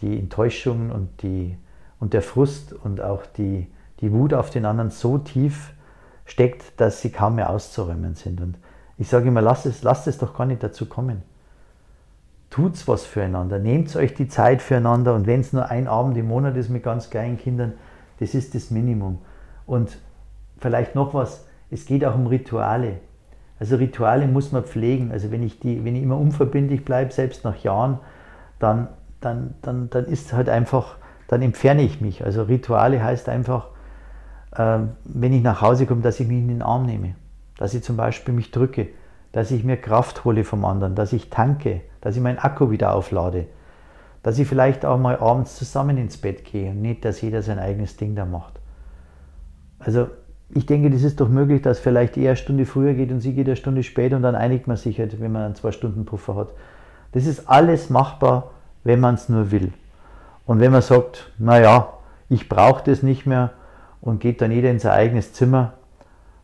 [0.00, 1.56] die Enttäuschung und, die,
[1.98, 3.66] und der Frust und auch die,
[4.00, 5.72] die Wut auf den anderen so tief
[6.24, 8.40] steckt, dass sie kaum mehr auszuräumen sind.
[8.40, 8.56] Und
[8.98, 11.22] ich sage immer, lasst es, lasst es doch gar nicht dazu kommen.
[12.50, 16.26] Tut's was füreinander, nehmt euch die Zeit füreinander und wenn es nur ein Abend im
[16.26, 17.74] Monat ist mit ganz kleinen Kindern,
[18.18, 19.18] das ist das Minimum.
[19.66, 19.98] Und
[20.58, 22.98] vielleicht noch was, es geht auch um Rituale.
[23.60, 25.12] Also Rituale muss man pflegen.
[25.12, 27.98] Also wenn ich, die, wenn ich immer unverbindlich bleibe, selbst nach Jahren,
[28.58, 28.88] dann
[29.20, 30.96] dann, dann, dann ist halt einfach,
[31.28, 32.24] dann entferne ich mich.
[32.24, 33.68] Also Rituale heißt einfach,
[34.56, 37.14] äh, wenn ich nach Hause komme, dass ich mich in den Arm nehme,
[37.58, 38.88] dass ich zum Beispiel mich drücke,
[39.32, 42.94] dass ich mir Kraft hole vom anderen, dass ich tanke, dass ich meinen Akku wieder
[42.94, 43.46] auflade,
[44.22, 47.58] dass ich vielleicht auch mal abends zusammen ins Bett gehe und nicht, dass jeder sein
[47.58, 48.60] eigenes Ding da macht.
[49.78, 50.08] Also
[50.52, 53.34] ich denke, das ist doch möglich, dass vielleicht er eine Stunde früher geht und sie
[53.34, 56.04] geht eine Stunde später und dann einigt man sich halt, wenn man einen zwei Stunden
[56.04, 56.48] Puffer hat.
[57.12, 58.50] Das ist alles machbar
[58.84, 59.72] wenn man es nur will.
[60.46, 61.94] Und wenn man sagt, naja,
[62.28, 63.50] ich brauche das nicht mehr
[64.00, 65.74] und geht dann jeder in sein eigenes Zimmer,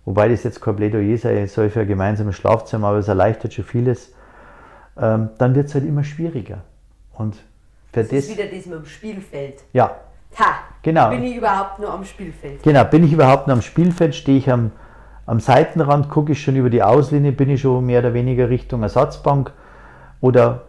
[0.04, 3.64] wobei das jetzt kein Plädoyer sei, soll für ein gemeinsames Schlafzimmer, aber es erleichtert schon
[3.64, 4.12] vieles,
[4.98, 6.58] ähm, dann wird es halt immer schwieriger.
[7.14, 7.36] Und
[7.92, 9.64] für das, das ist wieder das mit dem Spielfeld.
[9.72, 9.96] Ja.
[10.38, 11.08] Ha, genau.
[11.10, 12.62] bin ich überhaupt nur am Spielfeld?
[12.62, 14.70] Genau, bin ich überhaupt nur am Spielfeld, stehe ich am,
[15.26, 18.82] Am Seitenrand gucke ich schon über die Auslinie, bin ich schon mehr oder weniger Richtung
[18.82, 19.52] Ersatzbank.
[20.20, 20.62] Oder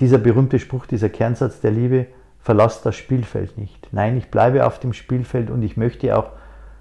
[0.00, 2.06] dieser berühmte Spruch, dieser Kernsatz der Liebe,
[2.40, 3.88] verlass das Spielfeld nicht.
[3.92, 6.30] Nein, ich bleibe auf dem Spielfeld und ich möchte auch,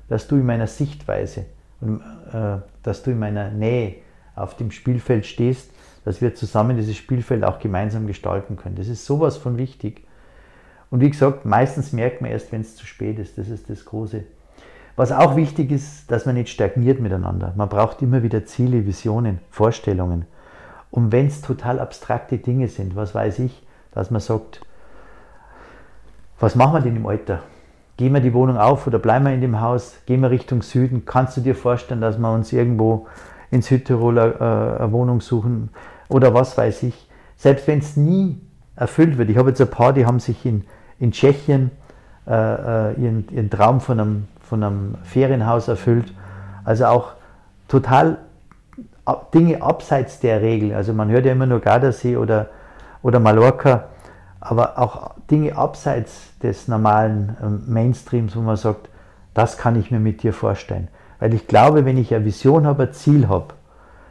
[0.10, 1.46] dass du in meiner Sichtweise,
[1.82, 3.96] äh, dass du in meiner Nähe
[4.36, 5.72] auf dem Spielfeld stehst,
[6.06, 8.76] dass wir zusammen dieses Spielfeld auch gemeinsam gestalten können.
[8.76, 10.06] Das ist sowas von wichtig.
[10.90, 13.38] Und wie gesagt, meistens merkt man erst, wenn es zu spät ist.
[13.38, 14.24] Das ist das Große.
[14.96, 17.54] Was auch wichtig ist, dass man nicht stagniert miteinander.
[17.56, 20.26] Man braucht immer wieder Ziele, Visionen, Vorstellungen.
[20.94, 24.62] Und wenn es total abstrakte Dinge sind, was weiß ich, dass man sagt,
[26.40, 27.40] was machen wir denn im Alter?
[27.98, 29.96] Gehen wir die Wohnung auf oder bleiben wir in dem Haus?
[30.06, 31.04] Gehen wir Richtung Süden?
[31.04, 33.08] Kannst du dir vorstellen, dass wir uns irgendwo
[33.50, 35.72] in Südtirol äh, eine Wohnung suchen
[36.10, 37.10] oder was weiß ich?
[37.38, 38.40] Selbst wenn es nie
[38.76, 39.32] erfüllt wird.
[39.32, 40.64] Ich habe jetzt ein paar, die haben sich in,
[41.00, 41.72] in Tschechien
[42.28, 46.14] äh, äh ihren, ihren Traum von einem, von einem Ferienhaus erfüllt.
[46.64, 47.14] Also auch
[47.68, 48.20] total
[49.34, 50.74] Dinge abseits der Regel.
[50.74, 52.48] Also man hört ja immer nur Gardasee oder,
[53.02, 53.86] oder Mallorca,
[54.40, 58.90] aber auch Dinge abseits des normalen ähm, Mainstreams, wo man sagt,
[59.34, 60.88] das kann ich mir mit dir vorstellen.
[61.20, 63.54] Weil ich glaube, wenn ich eine Vision habe, ein Ziel habe,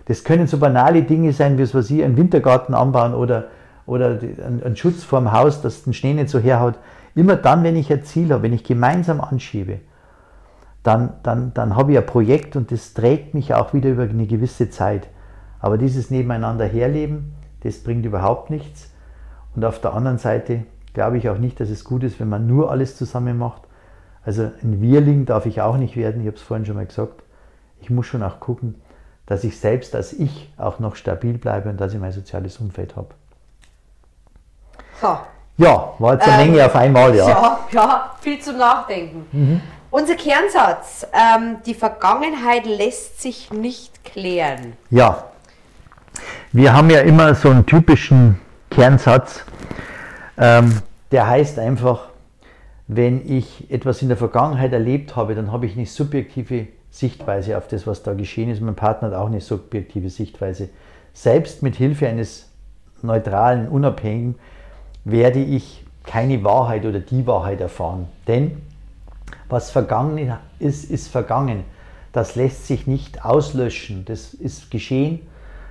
[0.07, 3.45] das können so banale Dinge sein, wie es was ich, einen Wintergarten anbauen oder,
[3.87, 6.75] oder einen Schutz vor dem Haus, dass den Schnee nicht so herhaut.
[7.15, 9.81] Immer dann, wenn ich ein Ziel habe, wenn ich gemeinsam anschiebe,
[10.83, 14.27] dann, dann, dann habe ich ein Projekt und das trägt mich auch wieder über eine
[14.27, 15.09] gewisse Zeit.
[15.61, 18.91] Aber dieses Nebeneinander herleben, das bringt überhaupt nichts.
[19.55, 22.47] Und auf der anderen Seite glaube ich auch nicht, dass es gut ist, wenn man
[22.47, 23.63] nur alles zusammen macht.
[24.25, 27.23] Also ein Wirling darf ich auch nicht werden, ich habe es vorhin schon mal gesagt.
[27.81, 28.77] Ich muss schon auch gucken,
[29.27, 32.97] dass ich selbst als ich auch noch stabil bleibe und dass ich mein soziales Umfeld
[32.97, 33.09] habe.
[35.01, 35.19] So.
[35.59, 37.29] Ja, war jetzt eine ähm, Menge auf einmal, ja.
[37.29, 39.27] Ja, ja viel zum Nachdenken.
[39.33, 39.61] Mhm.
[39.93, 44.73] Unser Kernsatz, ähm, die Vergangenheit lässt sich nicht klären.
[44.89, 45.25] Ja,
[46.51, 48.41] wir haben ja immer so einen typischen
[48.71, 49.45] Kernsatz,
[50.39, 50.81] ähm,
[51.11, 52.09] der heißt einfach,
[52.89, 57.69] wenn ich etwas in der Vergangenheit erlebt habe, dann habe ich eine subjektive Sichtweise auf
[57.69, 58.63] das, was da geschehen ist.
[58.63, 60.71] Mein Partner hat auch eine subjektive Sichtweise.
[61.13, 62.49] Selbst mit Hilfe eines
[63.03, 64.37] neutralen, unabhängigen
[65.05, 68.09] werde ich keine Wahrheit oder die Wahrheit erfahren.
[68.27, 68.63] Denn
[69.49, 71.65] was vergangen ist, ist vergangen.
[72.13, 74.05] Das lässt sich nicht auslöschen.
[74.05, 75.21] Das ist geschehen.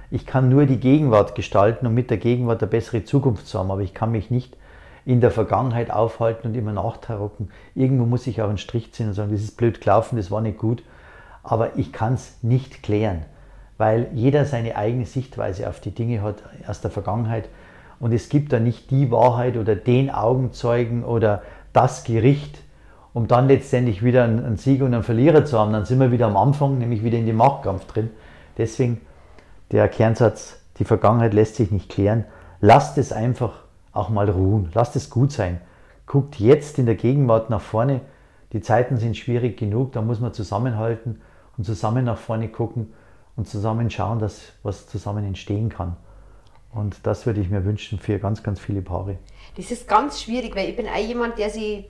[0.10, 3.72] Ich kann nur die Gegenwart gestalten, um mit der Gegenwart eine bessere Zukunft zu haben.
[3.72, 4.58] Aber ich kann mich nicht
[5.06, 7.50] in der Vergangenheit aufhalten und immer nachtraucken.
[7.76, 10.42] Irgendwo muss ich auch einen Strich ziehen und sagen, das ist blöd gelaufen, das war
[10.42, 10.84] nicht gut.
[11.44, 13.26] Aber ich kann es nicht klären,
[13.78, 17.50] weil jeder seine eigene Sichtweise auf die Dinge hat aus der Vergangenheit.
[18.00, 21.42] Und es gibt da nicht die Wahrheit oder den Augenzeugen oder
[21.74, 22.60] das Gericht,
[23.14, 25.74] um dann letztendlich wieder einen, Sieger und einen Verlierer zu haben.
[25.74, 28.10] Dann sind wir wieder am Anfang, nämlich wieder in dem Machtkampf drin.
[28.58, 29.02] Deswegen
[29.72, 32.26] der Kernsatz, die Vergangenheit lässt sich nicht klären.
[32.62, 33.54] Lasst es einfach
[33.92, 34.70] auch mal ruhen.
[34.74, 35.60] Lasst es gut sein.
[36.06, 38.02] Guckt jetzt in der Gegenwart nach vorne.
[38.54, 41.22] Die Zeiten sind schwierig genug, da muss man zusammenhalten
[41.58, 42.94] und zusammen nach vorne gucken
[43.38, 45.96] und zusammen schauen, dass was zusammen entstehen kann.
[46.74, 49.18] Und das würde ich mir wünschen für ganz, ganz viele Paare.
[49.58, 51.86] Das ist ganz schwierig, weil ich bin auch jemand, der sich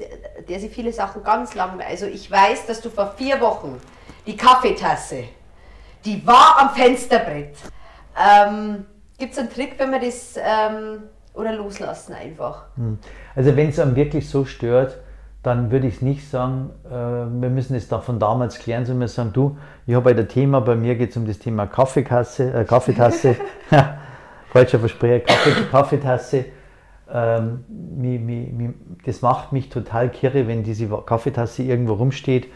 [0.49, 1.79] der sie viele Sachen ganz lang.
[1.87, 3.79] Also ich weiß, dass du vor vier Wochen
[4.25, 5.23] die Kaffeetasse,
[6.05, 7.55] die war am Fensterbrett.
[8.17, 8.85] Ähm,
[9.17, 11.03] Gibt es einen Trick, wenn man das ähm,
[11.33, 12.65] oder loslassen einfach?
[12.75, 12.97] Hm.
[13.35, 14.97] Also wenn es einem wirklich so stört,
[15.43, 19.07] dann würde ich nicht sagen, äh, wir müssen es da von damals klären, sondern wir
[19.07, 19.57] sagen, du,
[19.87, 23.35] ich habe ein Thema, bei mir geht es um das Thema Kaffeekasse, äh, Kaffeetasse,
[24.51, 26.45] falscher Versprecher, Kaffee, Kaffeetasse
[27.13, 28.73] ähm, mi, mi, mi,
[29.05, 32.47] das macht mich total kirre, wenn diese Kaffeetasse irgendwo rumsteht.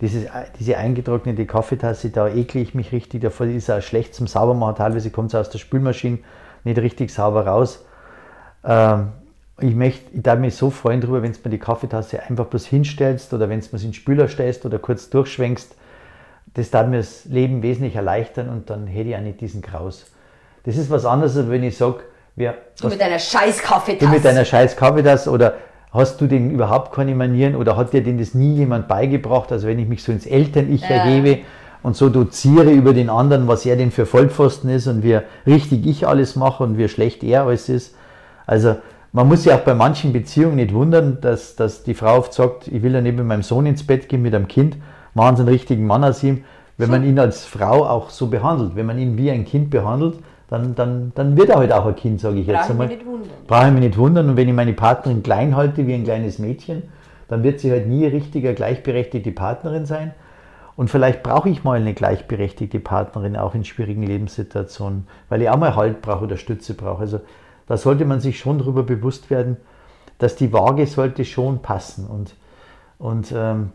[0.00, 0.26] Dieses,
[0.58, 3.46] diese eingetrocknete Kaffeetasse, da ekle ich mich richtig davor.
[3.46, 4.76] Die ist auch schlecht zum Saubermachen.
[4.76, 6.18] Teilweise kommt es aus der Spülmaschine
[6.64, 7.84] nicht richtig sauber raus.
[8.64, 9.12] Ähm,
[9.60, 12.66] ich möchte, ich darf mich so freuen darüber, wenn du mir die Kaffeetasse einfach bloß
[12.66, 15.76] hinstellst oder wenn du es in den Spüler stellst oder kurz durchschwenkst.
[16.54, 20.06] Das darf mir das Leben wesentlich erleichtern und dann hätte ich auch nicht diesen Kraus.
[20.64, 22.00] Das ist was anderes, als wenn ich sage,
[22.36, 24.06] Wer, du mit deiner scheiß Kaffeetasse.
[24.06, 25.54] Du mit deiner scheiß Kaffeetasse oder
[25.92, 29.52] hast du denn überhaupt keine Manieren oder hat dir denn das nie jemand beigebracht?
[29.52, 30.88] Also wenn ich mich so ins Eltern-Ich ja.
[30.88, 31.42] ergebe
[31.84, 35.86] und so doziere über den anderen, was er denn für Vollpfosten ist und wie richtig
[35.86, 37.94] ich alles mache und wie schlecht er alles ist.
[38.46, 38.76] Also
[39.12, 42.66] man muss sich auch bei manchen Beziehungen nicht wundern, dass, dass die Frau oft sagt,
[42.66, 44.76] ich will ja nicht mit meinem Sohn ins Bett gehen, mit einem Kind,
[45.14, 46.42] machen Sie einen richtigen Mann aus ihm,
[46.78, 50.18] wenn man ihn als Frau auch so behandelt, wenn man ihn wie ein Kind behandelt,
[50.48, 52.90] dann, dann, dann wird er halt auch ein Kind, sage ich jetzt einmal.
[53.46, 54.30] Brauche ich mich nicht wundern.
[54.30, 56.82] Und wenn ich meine Partnerin klein halte wie ein kleines Mädchen,
[57.28, 60.12] dann wird sie halt nie richtiger gleichberechtigte Partnerin sein.
[60.76, 65.56] Und vielleicht brauche ich mal eine gleichberechtigte Partnerin auch in schwierigen Lebenssituationen, weil ich auch
[65.56, 67.00] mal Halt brauche oder Stütze brauche.
[67.00, 67.20] Also
[67.66, 69.56] da sollte man sich schon darüber bewusst werden,
[70.18, 72.06] dass die Waage sollte schon passen.
[72.06, 72.34] Und,
[72.98, 73.70] und ähm,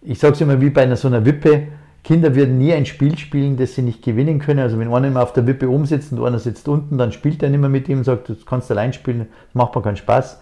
[0.00, 1.68] ich sage es immer wie bei einer, so einer Wippe,
[2.04, 4.58] Kinder würden nie ein Spiel spielen, das sie nicht gewinnen können.
[4.58, 7.42] Also wenn einer immer auf der Wippe oben sitzt und einer sitzt unten, dann spielt
[7.42, 9.96] er nicht mehr mit ihm und sagt, du kannst allein spielen, das macht mir keinen
[9.96, 10.40] Spaß.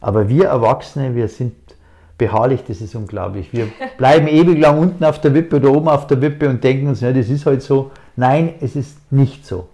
[0.00, 1.54] Aber wir Erwachsene, wir sind
[2.18, 3.52] beharrlich, das ist unglaublich.
[3.52, 6.88] Wir bleiben ewig lang unten auf der Wippe oder oben auf der Wippe und denken
[6.88, 7.90] uns, ja, das ist halt so.
[8.16, 9.68] Nein, es ist nicht so.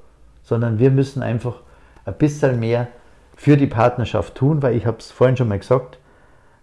[0.45, 1.57] Sondern wir müssen einfach
[2.05, 2.87] ein bisschen mehr
[3.35, 5.99] für die Partnerschaft tun, weil ich habe es vorhin schon mal gesagt,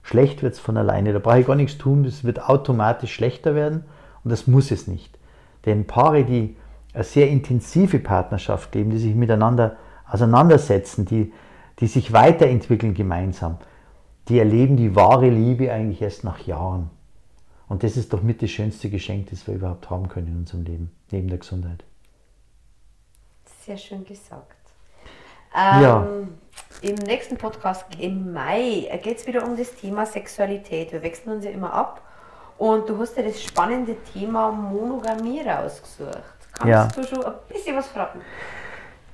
[0.01, 1.11] schlecht wird es von alleine.
[1.11, 3.83] Da brauche ich gar nichts tun, das wird automatisch schlechter werden
[4.23, 5.17] und das muss es nicht.
[5.65, 6.55] Denn Paare, die
[6.93, 9.77] eine sehr intensive Partnerschaft leben, die sich miteinander
[10.09, 11.31] auseinandersetzen, die,
[11.79, 13.57] die sich weiterentwickeln gemeinsam,
[14.27, 16.89] die erleben die wahre Liebe eigentlich erst nach Jahren.
[17.69, 20.63] Und das ist doch mit das schönste Geschenk, das wir überhaupt haben können in unserem
[20.63, 21.83] Leben, neben der Gesundheit.
[23.65, 24.57] Sehr schön gesagt.
[25.55, 26.07] Ähm, ja.
[26.81, 30.91] Im nächsten Podcast im Mai geht es wieder um das Thema Sexualität.
[30.91, 32.01] Wir wechseln uns ja immer ab.
[32.61, 36.21] Und du hast ja das spannende Thema Monogamie rausgesucht.
[36.53, 36.87] Kannst ja.
[36.95, 38.19] du schon ein bisschen was verraten?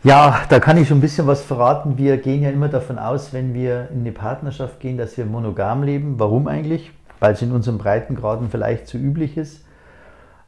[0.04, 1.98] Ja, da kann ich schon ein bisschen was verraten.
[1.98, 5.84] Wir gehen ja immer davon aus, wenn wir in eine Partnerschaft gehen, dass wir monogam
[5.84, 6.16] leben.
[6.20, 6.92] Warum eigentlich?
[7.22, 9.64] Weil es in unseren Breitengraden vielleicht zu üblich ist.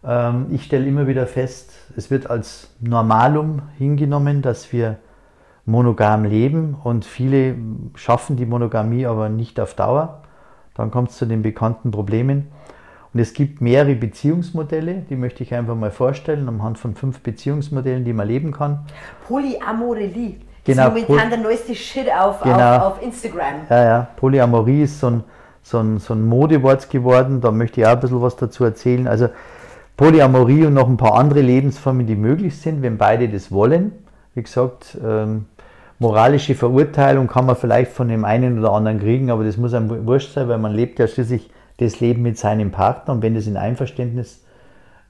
[0.04, 4.98] Ähm, ich stelle immer wieder fest, es wird als Normalum hingenommen, dass wir
[5.64, 7.56] monogam leben und viele
[7.96, 10.24] schaffen die Monogamie aber nicht auf Dauer.
[10.76, 12.52] Dann kommt es zu den bekannten Problemen.
[13.14, 18.06] Und es gibt mehrere Beziehungsmodelle, die möchte ich einfach mal vorstellen, anhand von fünf Beziehungsmodellen,
[18.06, 18.80] die man leben kann.
[19.28, 20.36] Polyamorelie.
[20.64, 22.78] Genau, ist momentan der neueste Shit auf, genau.
[22.78, 23.62] auf, auf, Instagram.
[23.70, 24.08] Ja, ja.
[24.18, 25.24] Polyamorie ist so ein,
[25.64, 27.42] so, ein, so ein Modewort geworden.
[27.42, 29.08] Da möchte ich auch ein bisschen was dazu erzählen.
[29.08, 29.30] Also
[29.98, 33.92] Polyamorie und noch ein paar andere Lebensformen, die möglich sind, wenn beide das wollen.
[34.36, 35.46] Wie gesagt, ähm,
[35.98, 40.06] moralische Verurteilung kann man vielleicht von dem einen oder anderen kriegen, aber das muss einem
[40.06, 41.50] wurscht sein, weil man lebt ja schließlich
[41.80, 44.44] das Leben mit seinem Partner und wenn das in Einverständnis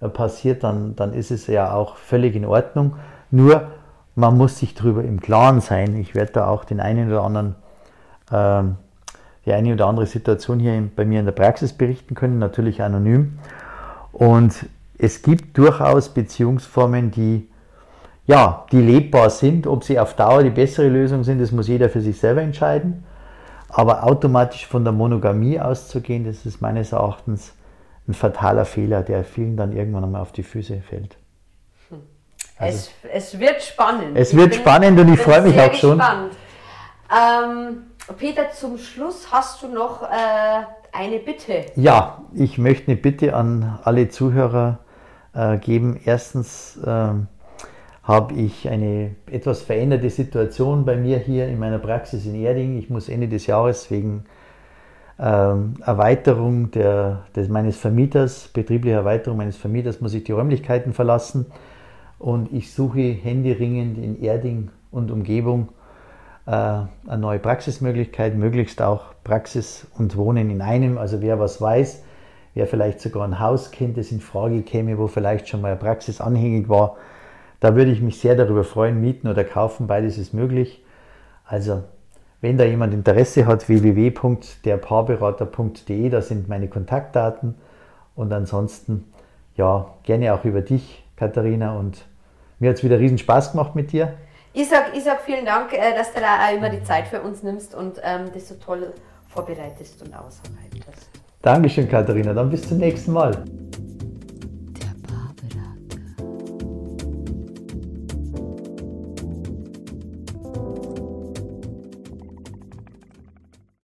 [0.01, 2.95] äh, passiert, dann, dann ist es ja auch völlig in Ordnung.
[3.31, 3.67] Nur
[4.15, 5.95] man muss sich darüber im Klaren sein.
[5.95, 7.55] Ich werde da auch den einen oder anderen,
[8.31, 8.63] äh,
[9.45, 13.39] die eine oder andere Situation hier bei mir in der Praxis berichten können, natürlich anonym.
[14.11, 14.65] Und
[14.97, 17.47] es gibt durchaus Beziehungsformen, die
[18.29, 19.65] ja, die lebbar sind.
[19.65, 23.03] Ob sie auf Dauer die bessere Lösung sind, das muss jeder für sich selber entscheiden.
[23.69, 27.53] Aber automatisch von der Monogamie auszugehen, das ist meines Erachtens
[28.07, 31.17] ein fataler Fehler, der vielen dann irgendwann einmal auf die Füße fällt.
[31.89, 31.99] Hm.
[32.57, 34.17] Also, es, es wird spannend.
[34.17, 36.01] Es wird bin, spannend und ich freue mich auch schon.
[37.11, 37.83] Ähm,
[38.17, 41.65] Peter, zum Schluss hast du noch äh, eine Bitte.
[41.75, 44.79] Ja, ich möchte eine Bitte an alle Zuhörer
[45.33, 45.99] äh, geben.
[46.03, 47.11] Erstens, äh,
[48.09, 52.79] habe ich eine etwas veränderte Situation bei mir hier in meiner Praxis in Erding.
[52.79, 54.23] Ich muss Ende des Jahres wegen
[55.19, 61.45] ähm, Erweiterung der, des, meines Vermieters, betriebliche Erweiterung meines Vermieters, muss ich die Räumlichkeiten verlassen.
[62.17, 65.69] Und ich suche händeringend in Erding und Umgebung
[66.47, 66.89] äh, eine
[67.19, 70.97] neue Praxismöglichkeit, möglichst auch Praxis und Wohnen in einem.
[70.97, 72.03] Also wer was weiß,
[72.55, 75.79] wer vielleicht sogar ein Haus kennt, das in Frage käme, wo vielleicht schon mal eine
[75.79, 76.97] Praxis anhängig war,
[77.59, 80.81] da würde ich mich sehr darüber freuen, mieten oder kaufen, beides ist möglich.
[81.45, 81.83] Also,
[82.41, 87.55] wenn da jemand Interesse hat, www.derpaarberater.de, da sind meine Kontaktdaten.
[88.15, 89.11] Und ansonsten,
[89.55, 91.77] ja, gerne auch über dich, Katharina.
[91.77, 92.05] Und
[92.59, 94.13] mir hat es wieder riesen Spaß gemacht mit dir.
[94.53, 97.21] Ich sag, ich sag vielen Dank, äh, dass du da auch immer die Zeit für
[97.21, 98.93] uns nimmst und ähm, das so toll
[99.27, 101.09] vorbereitest und ausarbeitest.
[101.41, 102.33] Dankeschön, Katharina.
[102.33, 103.45] Dann bis zum nächsten Mal.